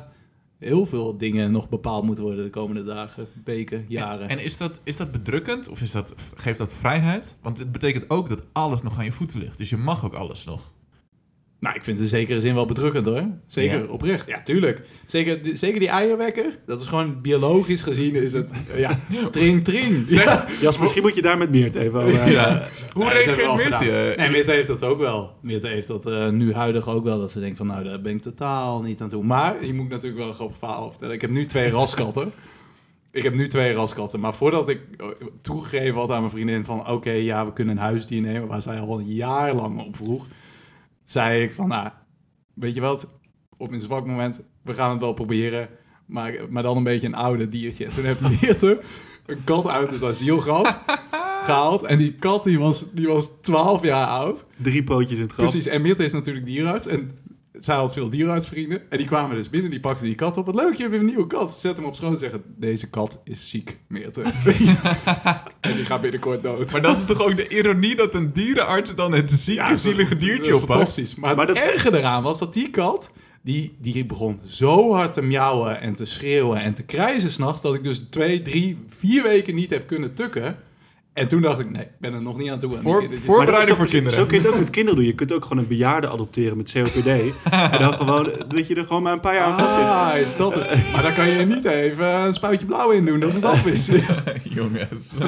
[0.60, 4.30] heel veel dingen nog bepaald moeten worden de komende dagen, weken, jaren.
[4.30, 7.38] En is dat, is dat bedrukkend of is dat, geeft dat vrijheid?
[7.42, 9.58] Want het betekent ook dat alles nog aan je voeten ligt.
[9.58, 10.74] Dus je mag ook alles nog.
[11.66, 13.24] Nou, ik vind het in zekere zin wel bedrukkend hoor.
[13.48, 13.86] Zeker, Ja.
[13.86, 14.28] oprecht.
[14.28, 14.82] Ja, tuurlijk.
[15.06, 16.46] Zeker, die- zeker die eierwekker.
[16.66, 19.00] Dat is gewoon biologisch gezien is het, eh, ja,
[19.32, 20.10] tring tring.
[20.10, 22.20] Zeg, Jas, misschien moet je daar met Meert even over...
[22.20, 22.68] eh, ja.
[22.94, 24.16] Hoe reageert gedaan.
[24.18, 25.32] Nee, Meerte heeft dat ook wel.
[25.42, 27.20] Meerte heeft dat eh, nu huidig ook wel.
[27.20, 29.24] Dat ze denkt van, nou, daar ben ik totaal niet aan toe.
[29.24, 31.14] Maar je moet natuurlijk wel een groot verhaal vertellen.
[31.16, 32.32] Ik heb nu twee raskatten.
[33.12, 34.20] Ik heb nu twee raskatten.
[34.20, 35.08] Maar voordat ik eh,
[35.42, 36.90] toegegeven had aan mijn vriendin van...
[36.90, 38.48] Oké, ja, we kunnen een huisdier nemen.
[38.48, 40.26] Waar zij al een jaar lang op vroeg.
[41.06, 41.90] Zei ik van, nou,
[42.54, 43.08] weet je wat?
[43.58, 45.70] Op een zwak moment, we gaan het wel proberen.
[46.06, 47.86] Maar, maar dan een beetje een oude diertje.
[47.86, 48.82] En toen heeft Meerte
[49.26, 50.80] een kat uit het asiel gehad.
[51.46, 51.84] gehaald.
[51.84, 54.46] En die kat die was, die was 12 jaar oud.
[54.56, 55.50] Drie pootjes in het graf.
[55.50, 56.88] Precies, en Mirte is natuurlijk dierenarts.
[56.88, 57.12] En
[57.62, 58.82] zij had veel dierenartsvrienden.
[58.92, 60.46] En die kwamen dus binnen, die pakten die kat op.
[60.46, 61.52] Wat leuk, je hebt een nieuwe kat.
[61.52, 64.22] Zet hem op schoot en zeggen, deze kat is ziek, Mirte.
[65.62, 66.72] en die gaat binnenkort dood.
[66.72, 69.80] Maar dat is toch ook de ironie dat een dierenarts dan het zieke, Ja, dat-
[69.80, 70.72] zielige diertje oppakt?
[70.72, 71.16] Fantastisch.
[71.16, 73.10] Maar, Maar het dat- erge eraan was dat die kat...
[73.44, 77.62] Die, die begon zo hard te miauwen en te schreeuwen en te krijzen s'nachts...
[77.62, 80.58] dat ik dus twee, drie, vier weken niet heb kunnen tukken.
[81.16, 82.74] En toen dacht ik, nee, ik ben er nog niet aan toe.
[82.74, 84.20] Voor- dit Voorbereiding voor kinderen.
[84.20, 85.06] Zo kun je het ook met kinderen doen.
[85.08, 87.08] Je kunt ook gewoon een bejaarde adopteren met COPD.
[87.72, 89.86] en dan gewoon, dat je er gewoon maar een paar jaar aan vast zit.
[89.86, 90.92] Ah, is dat het?
[90.94, 93.90] Maar dan kan je niet even een spuitje blauw in doen, dat het af is.
[94.58, 95.14] Jongens.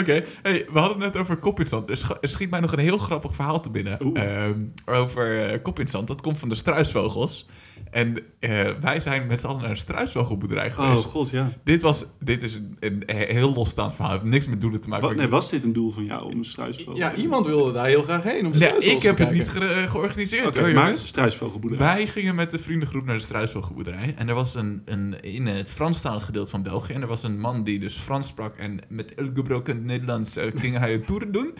[0.00, 1.88] Oké, hey, we hadden het net over kop in zand.
[1.88, 3.98] Er, schiet mij nog een heel grappig verhaal te binnen.
[3.98, 6.06] Ehm, over eh, kop in zand.
[6.06, 7.46] Dat komt van de struisvogels.
[7.90, 11.04] En eh, wij zijn met z'n allen naar een struisvogelboerderij Oh geweest.
[11.04, 11.48] god, ja.
[11.64, 14.12] dit, was, dit is een, een heel losstaand verhaal.
[14.12, 15.06] Het heeft niks met doelen te maken.
[15.06, 16.96] Wat, maar nee, was dit een doel van jou om een struisvogel?
[16.96, 19.84] Ja, iemand wilde daar heel graag heen om Nee, ik te heb het niet ge-
[19.88, 21.86] georganiseerd Oké, hoor, maar struisvogelboerderij.
[21.94, 24.14] Wij gingen met de vriendengroep naar de struisvogelboerderij.
[24.16, 26.92] En er was een, een, in het Franstalige gedeelte van België.
[26.92, 28.56] En er was een man die dus Frans sprak.
[28.56, 31.54] En met gebroken Nederlands eh, ging hij een tour doen.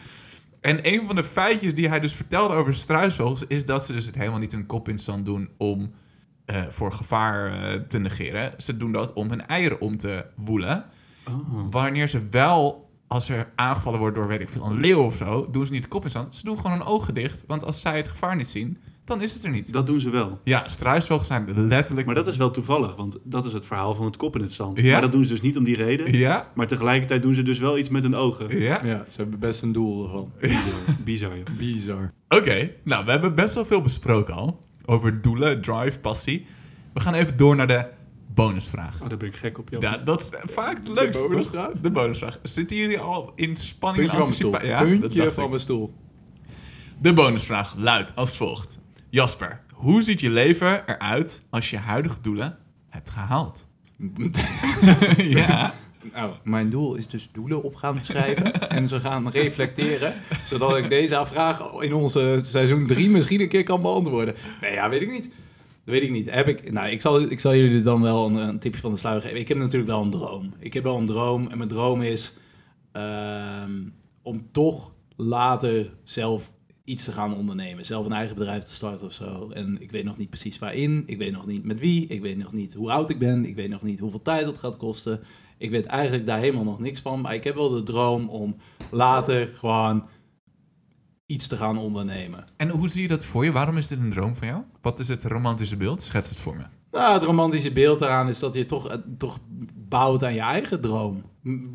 [0.60, 3.44] En een van de feitjes die hij dus vertelde over struisvogels...
[3.48, 5.90] is dat ze dus helemaal niet hun kop in stand doen om
[6.46, 8.52] eh, voor gevaar eh, te negeren.
[8.56, 10.84] Ze doen dat om hun eieren om te woelen.
[11.28, 11.66] Oh.
[11.70, 15.46] Wanneer ze wel, als er aangevallen wordt door, weet ik veel, een leeuw of zo...
[15.50, 16.36] doen ze niet de kop in stand.
[16.36, 17.44] Ze doen gewoon hun ogen dicht.
[17.46, 19.72] Want als zij het gevaar niet zien, dan is het er niet.
[19.72, 20.40] Dat doen ze wel.
[20.42, 22.06] Ja, struisvogels zijn letterlijk...
[22.06, 24.52] Maar dat is wel toevallig, want dat is het verhaal van het kop in het
[24.52, 24.80] zand.
[24.80, 24.92] Ja?
[24.92, 26.18] Maar dat doen ze dus niet om die reden.
[26.18, 28.60] Ja, Maar tegelijkertijd doen ze dus wel iets met hun ogen.
[28.60, 28.80] ja.
[28.84, 30.32] Ja, ze hebben best een doel ervan.
[31.04, 31.46] Bizar, joh.
[31.58, 32.12] Bizar.
[32.28, 34.60] Oké, nou, we hebben best wel veel besproken al.
[34.86, 36.46] Over doelen, drive, passie.
[36.94, 37.86] We gaan even door naar de
[38.34, 39.02] bonusvraag.
[39.02, 39.68] Oh, daar ben ik gek op.
[39.70, 39.80] joh.
[39.82, 41.30] Ja, dat is vaak het leukste, toch?
[41.30, 41.72] bonusvraag?
[41.72, 42.38] De bonusvraag.
[42.42, 44.52] Zitten jullie al in spanning Puntje en van mijn stoel.
[44.54, 44.92] anticipatie?
[44.94, 45.48] Ja, Puntje van ik.
[45.48, 45.94] mijn stoel.
[46.98, 48.78] De bonusvraag luidt als volgt.
[49.10, 52.58] Jasper, hoe ziet je leven eruit als je huidige doelen
[52.88, 53.66] hebt gehaald?
[55.16, 55.74] ja.
[56.12, 60.88] Nou, mijn doel is dus doelen op gaan schrijven en ze gaan reflecteren, zodat ik
[60.88, 64.34] deze vraag in onze seizoen 3 misschien een keer kan beantwoorden.
[64.60, 65.30] Nee, ja, weet ik niet.
[65.84, 66.30] Dat weet ik niet.
[66.30, 68.98] Heb ik, nou, ik zal, ik zal jullie dan wel een, een tipje van de
[68.98, 69.38] sluier geven.
[69.38, 70.54] Ik heb natuurlijk wel een droom.
[70.58, 72.34] Ik heb wel een droom en mijn droom is
[72.92, 73.82] ehm,
[74.22, 76.52] om toch later zelf
[76.86, 77.84] iets te gaan ondernemen.
[77.84, 79.50] Zelf een eigen bedrijf te starten of zo.
[79.50, 81.02] En ik weet nog niet precies waarin.
[81.06, 82.06] Ik weet nog niet met wie.
[82.06, 83.44] Ik weet nog niet hoe oud ik ben.
[83.44, 85.20] Ik weet nog niet hoeveel tijd het gaat kosten.
[85.58, 87.20] Ik weet eigenlijk daar helemaal nog niks van.
[87.20, 88.56] Maar ik heb wel de droom om
[88.90, 90.04] later gewoon
[91.26, 92.44] iets te gaan ondernemen.
[92.56, 93.52] En hoe zie je dat voor je?
[93.52, 94.62] Waarom is dit een droom van jou?
[94.80, 96.02] Wat is het romantische beeld?
[96.02, 96.64] Schets het voor me.
[96.90, 99.38] Nou, het romantische beeld eraan is dat je toch, eh, toch
[99.88, 101.22] bouwt aan je eigen droom.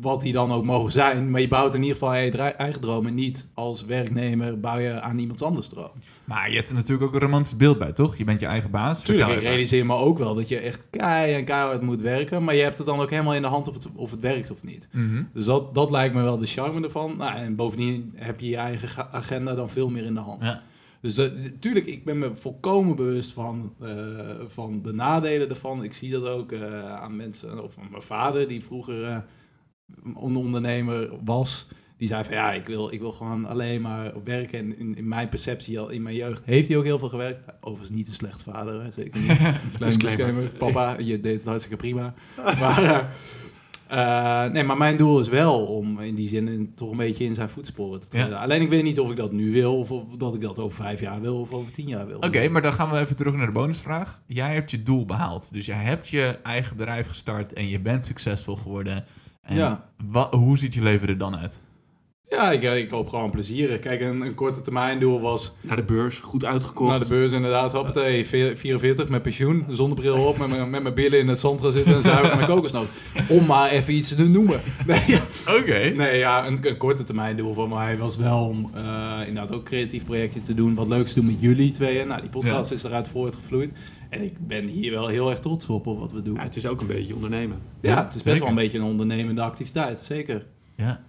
[0.00, 1.30] Wat die dan ook mogen zijn.
[1.30, 3.06] Maar je bouwt in ieder geval aan je eigen droom.
[3.06, 5.90] En niet als werknemer bouw je aan iemands anders droom.
[6.24, 8.16] Maar je hebt er natuurlijk ook een romantisch beeld bij, toch?
[8.16, 9.02] Je bent je eigen baas.
[9.02, 12.44] Tuurlijk, ik realiseer me ook wel dat je echt kei en keihard moet werken.
[12.44, 14.50] Maar je hebt het dan ook helemaal in de hand of het, of het werkt
[14.50, 14.88] of niet.
[14.92, 15.22] Mhm.
[15.32, 17.16] Dus dat, dat lijkt me wel de charme ervan.
[17.16, 20.44] Nou, en bovendien heb je je eigen agenda dan veel meer in de hand.
[20.44, 20.62] Ja.
[21.02, 25.84] Dus natuurlijk, ik ben me volkomen bewust van, eh, van de nadelen ervan.
[25.84, 29.16] Ik zie dat ook eh, aan mensen, of aan mijn vader, die vroeger eh,
[30.04, 31.66] een ondernemer was.
[31.96, 34.58] Die zei van ja, ik wil, ik wil gewoon alleen maar werken.
[34.58, 37.46] En in, in mijn perceptie, al in mijn jeugd, heeft hij ook heel veel gewerkt.
[37.60, 38.90] Overigens niet een slecht vader, hè?
[38.90, 39.38] zeker niet.
[39.76, 40.48] Klein disclaimer.
[40.48, 42.14] Papa, je deed het hartstikke prima.
[42.36, 43.14] Maar,
[43.92, 47.24] eh, nee, maar mijn doel is wel om in die zin in- toch een beetje
[47.24, 48.38] in zijn voetsporen te treden.
[48.38, 50.84] Alleen ik weet niet of ik dat nu wil, of, of dat ik dat over
[50.84, 52.18] vijf jaar wil, of over tien jaar wil.
[52.18, 54.22] Oké, maar dan gaan we even terug naar de bonusvraag.
[54.26, 55.52] Jij hebt je doel behaald.
[55.52, 59.04] Dus jij hebt je eigen bedrijf gestart en je bent succesvol geworden.
[59.42, 59.84] En Ja.
[60.30, 61.60] hoe ziet je leven er dan uit?
[62.32, 63.78] Ja, ik, ik hoop gewoon plezier.
[63.78, 66.90] Kijk, een, een korte termijn doel was Naar de beurs, goed uitgekocht.
[66.90, 70.94] naar de beurs inderdaad, hoppatee, veer- 44 met pensioen, zonnebril op, met mijn, met mijn
[70.94, 72.88] billen in het zand gaan zitten en zuigen met kokosnoot.
[73.28, 74.60] Om maar even iets te noemen.
[74.86, 75.20] Nee, ja.
[75.58, 75.78] Oké.
[75.96, 79.58] Nee, ja, een, een korte termijn doel voor mij was wel om eh, inderdaad ook
[79.58, 80.74] een creatief projectje te doen.
[80.74, 82.08] Wat leuks te doen met jullie tweeën.
[82.08, 83.72] Nou, die podcast is eruit voortgevloeid.
[84.10, 86.34] En ik ben hier wel heel erg trots op, op wat we doen.
[86.34, 87.58] Ja, het is ook een beetje ondernemen.
[87.80, 90.46] Ja, het is best wel een beetje een ondernemende activiteit, zeker.
[90.76, 91.04] Ja.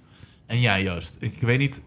[0.45, 1.17] En jij, Joost.
[1.19, 1.81] Ik weet niet,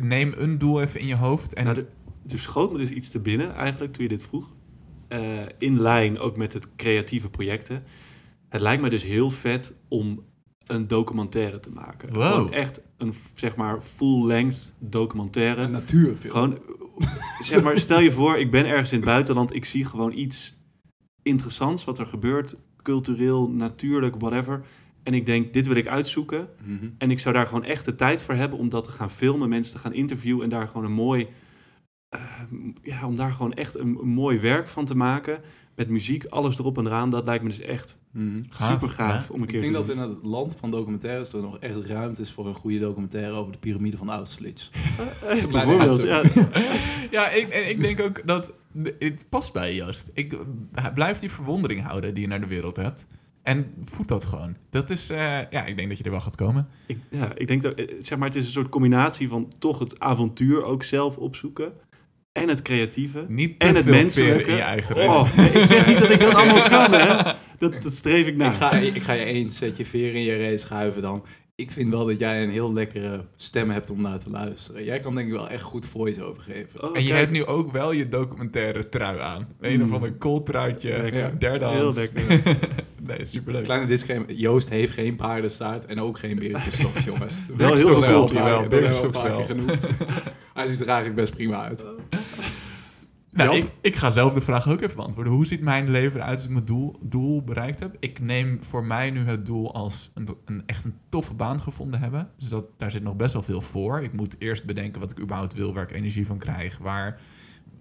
[0.00, 1.54] neem een doel even in je hoofd.
[1.54, 1.86] En Nou, er,
[2.28, 4.54] er schoot me dus iets te binnen eigenlijk toen je dit vroeg.
[5.08, 7.84] Eh, in lijn ook met het creatieve projecten.
[8.48, 10.24] Het lijkt me dus heel vet om
[10.66, 12.12] een documentaire te maken.
[12.12, 12.32] Wow.
[12.32, 15.60] Gewoon echt een zeg maar full-length documentaire.
[15.60, 16.32] Een natuurfilm.
[16.32, 16.58] Gewoon,
[17.52, 19.54] zeg maar, stel je voor, ik ben ergens in het buitenland.
[19.54, 20.54] Ik zie gewoon iets
[21.22, 22.56] interessants wat er gebeurt.
[22.82, 24.64] Cultureel, natuurlijk, whatever.
[25.02, 26.48] En ik denk, dit wil ik uitzoeken.
[26.64, 26.86] Mhm.
[26.98, 29.48] En ik zou daar gewoon echt de tijd voor hebben om dat te gaan filmen,
[29.48, 31.26] mensen te gaan interviewen en daar gewoon een mooi,
[32.08, 32.20] eh,
[32.82, 35.40] ja, om daar gewoon echt een, een mooi werk van te maken.
[35.76, 37.10] Met muziek, alles erop en eraan.
[37.10, 38.40] Dat lijkt me dus echt Mhm.
[38.48, 39.34] Gaaf, super gaaf ja.
[39.34, 39.96] om een Ik keer denk te dat doen.
[40.04, 43.52] in het land van documentaires er nog echt ruimte is voor een goede documentaire over
[43.52, 44.70] de piramide van Austerlitz.
[45.22, 46.22] Eh, Bijvoorbeeld, ja.
[47.10, 48.52] Ja, ik, en ik denk ook dat
[48.98, 50.10] het past bij je, Joost.
[50.14, 50.38] Ik
[50.94, 53.06] blijf die verwondering houden die je naar de wereld hebt.
[53.42, 54.56] En voed dat gewoon.
[54.70, 55.18] Dat is, eh,
[55.50, 56.68] ja, ik denk dat je er wel gaat komen.
[56.86, 59.78] Ik, ja, ik denk dat, eh, zeg maar, het is een soort combinatie van toch
[59.78, 61.72] het avontuur ook zelf opzoeken.
[62.32, 63.24] En het creatieve.
[63.28, 64.50] Niet te En het veel menselijke.
[64.50, 65.08] in je eigen reet.
[65.08, 67.32] Oh, nee, ik zeg niet dat ik dat allemaal kan, hè.
[67.58, 68.50] Dat, dat streef ik naar.
[68.50, 71.24] Ik, ga, ik ga je één setje veer in je reet schuiven dan.
[71.62, 74.84] Ik vind wel dat jij een heel lekkere stem hebt om naar te luisteren.
[74.84, 76.82] Jij kan denk ik wel echt goed voice-over geven.
[76.82, 77.20] Oh, En je kijk.
[77.20, 79.48] hebt nu ook wel je documentaire trui aan.
[79.60, 81.96] Een of ander kooltruitje, derde Heel hands.
[81.96, 82.42] lekker.
[83.08, 83.64] nee, superleuk.
[83.64, 87.34] Kleine disclaimer, Joost heeft geen paardenstaart en ook geen berenstok, jongens.
[87.56, 89.46] Wel heel veel wel, jawel, wel.
[90.54, 91.84] Hij ziet er eigenlijk best prima uit.
[93.32, 95.32] Nou, ik ga zelf de vraag ook even beantwoorden.
[95.32, 97.96] Hoe ziet mijn leven eruit als ik mijn doel, doel bereikt heb?
[98.00, 102.00] Ik neem voor mij nu het doel als een, een echt een toffe baan gevonden
[102.00, 102.28] hebben.
[102.36, 104.02] Dus dat, daar zit nog best wel veel voor.
[104.02, 107.20] Ik moet eerst bedenken wat ik überhaupt wil, waar ik energie van krijg, waar,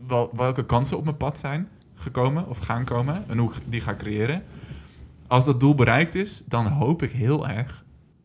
[0.08, 3.82] wel, welke kansen op mijn pad zijn gekomen of gaan komen en hoe ik die
[3.82, 4.44] ga creëren.
[5.28, 7.84] Als dat doel bereikt is, dan hoop ik heel erg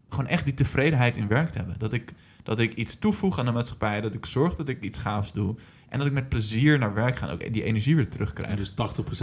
[0.08, 1.78] gewoon echt die tevredenheid in werk te hebben.
[1.78, 4.98] Dat ik, dat ik iets toevoeg aan de maatschappij, dat ik zorg dat ik iets
[4.98, 5.54] gaafs doe.
[5.88, 8.50] En dat ik met plezier naar werk ga en ook die energie weer terugkrijg.
[8.50, 8.74] En dus 80%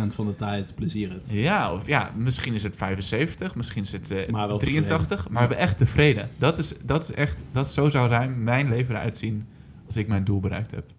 [0.08, 1.30] van de tijd plezier het.
[1.32, 5.34] Ja, of ja, misschien is het 75, misschien is het eh, Maar wel 83, maar
[5.34, 6.30] we hebben echt tevreden.
[6.38, 9.44] Dat is, dat is echt, dat zo zou ruim mijn leven eruit zien
[9.86, 10.92] als ik mijn doel bereikt heb.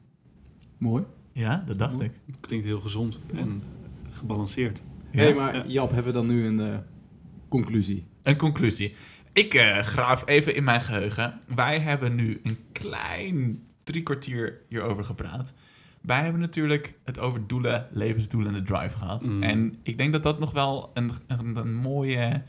[0.79, 1.05] Mooi.
[1.33, 2.21] Ja, dat dacht ik.
[2.41, 3.63] Klinkt heel gezond en
[4.11, 4.83] gebalanceerd.
[5.11, 5.19] Ja.
[5.21, 6.79] Hé, hey, maar Jap, hebben we dan nu een eh,
[7.49, 8.07] conclusie?
[8.23, 8.95] Een conclusie.
[9.35, 11.41] Ik eh, graaf even in mijn geheugen.
[11.55, 15.55] Wij hebben nu een klein drie kwartier hierover gepraat.
[16.01, 19.29] Wij hebben natuurlijk het over doelen, levensdoelen en de drive gehad.
[19.29, 19.43] Mm.
[19.43, 22.43] En ik denk dat dat nog wel een, een, een mooie,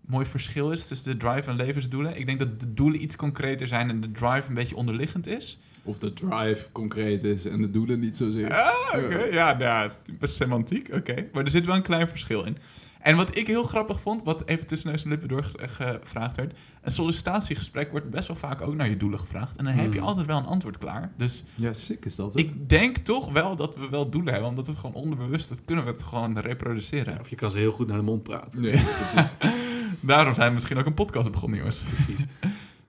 [0.00, 2.18] mooi verschil is tussen de drive en levensdoelen.
[2.18, 5.58] Ik denk dat de doelen iets concreter zijn en de drive een beetje onderliggend is.
[5.82, 8.54] Of de drive concreet is en de doelen niet zozeer.
[8.54, 9.24] Ah, oké.
[9.24, 10.88] Ja, ja, best semantiek.
[10.92, 11.26] Oké.
[11.32, 12.56] Maar er zit wel een klein verschil in.
[13.00, 16.58] En wat ik heel grappig vond, wat even tussen neus en lippen doorgevraagd werd.
[16.82, 19.56] Een sollicitatiegesprek wordt best wel vaak ook naar je doelen gevraagd.
[19.56, 20.08] En dan heb je Hmm.
[20.08, 21.12] altijd wel een antwoord klaar.
[21.16, 22.34] Dus Ja, sick is dat.
[22.34, 22.40] hè?
[22.40, 24.50] ik denk toch wel dat we wel doelen hebben.
[24.50, 27.20] Omdat we het gewoon onderbewust, dat kunnen we het gewoon reproduceren.
[27.20, 28.60] Of je kan ze heel goed naar de mond praten.
[28.60, 29.34] Nee, precies.
[30.00, 31.84] Daarom zijn we misschien ook een podcast begonnen, jongens.
[31.84, 32.24] Precies.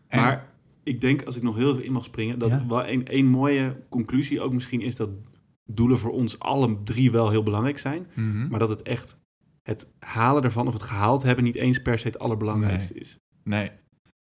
[0.07, 0.47] En- Maar
[0.83, 2.65] ik denk, als ik nog heel even in mag springen, dat Ja.
[2.67, 5.09] wel een, een mooie conclusie ook misschien is dat
[5.65, 8.07] doelen voor ons alle drie wel heel belangrijk zijn.
[8.15, 8.47] Mhm.
[8.47, 9.19] Maar dat het echt
[9.63, 13.17] het halen ervan of het gehaald hebben niet eens per se het allerbelangrijkste is.
[13.43, 13.71] Nee.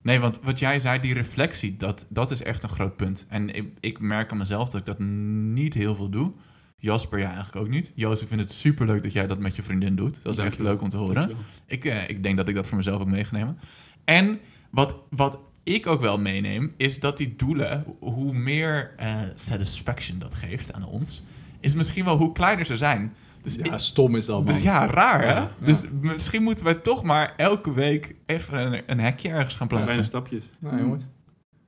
[0.01, 3.25] Nee, want wat jij zei, die reflectie, dat, dat is echt een groot punt.
[3.29, 6.33] En ik, ik merk aan mezelf dat ik dat niet heel veel doe.
[6.77, 7.91] Jasper, ja, eigenlijk ook niet.
[7.95, 10.23] Joost, ik vind het superleuk dat jij dat met je vriendin doet.
[10.23, 11.36] Dat is echt leuk om te horen.
[11.65, 13.59] Ik, eh, ik denk dat ik dat voor mezelf ook meegenomen.
[14.03, 14.39] En
[14.71, 20.36] wat, wat ik ook wel meeneem, is dat die doelen, hoe meer eh, satisfaction dat
[20.36, 21.23] geeft aan ons,
[21.59, 23.13] is misschien wel hoe kleiner ze zijn.
[23.46, 24.46] Dus Ja, ik- stom is dat, man.
[24.46, 25.28] dus ja, raar hè?
[25.34, 29.68] Ja, Dus misschien moeten wij toch maar elke week even een, een hekje ergens gaan
[29.68, 29.88] plaatsen.
[29.88, 30.43] Kleine stapjes.
[30.60, 31.04] Nou, jongens.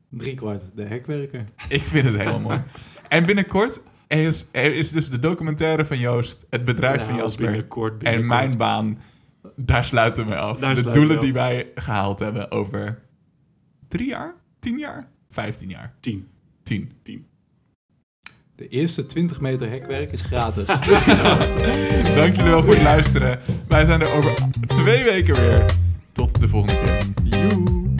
[0.10, 1.46] Drie kwart de hekwerker.
[1.70, 2.64] Ik vind het helemaal mooi.
[3.10, 7.92] En binnenkort is, is dus de documentaire van Joost, het bedrijf van Nou, Jasper binnenkort,
[7.92, 8.28] en binnenkort.
[8.40, 8.98] mijn baan.
[9.56, 10.60] Daar sluiten we af.
[10.60, 13.00] Daar de doelen die wij gehaald hebben over
[13.88, 16.28] drie jaar, tien jaar, vijftien jaar, Tien.
[16.64, 16.92] tien.
[18.58, 20.68] De eerste 20 meter hekwerk is gratis.
[22.16, 23.40] Dank jullie wel voor het luisteren.
[23.68, 25.76] Wij zijn er over twee weken weer.
[26.12, 27.06] Tot de volgende keer.
[27.24, 27.96] Joe.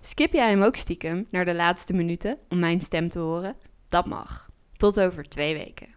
[0.00, 3.56] Skip jij hem ook stiekem naar de laatste minuten om mijn stem te horen?
[3.88, 4.48] Dat mag.
[4.76, 5.95] Tot over twee weken.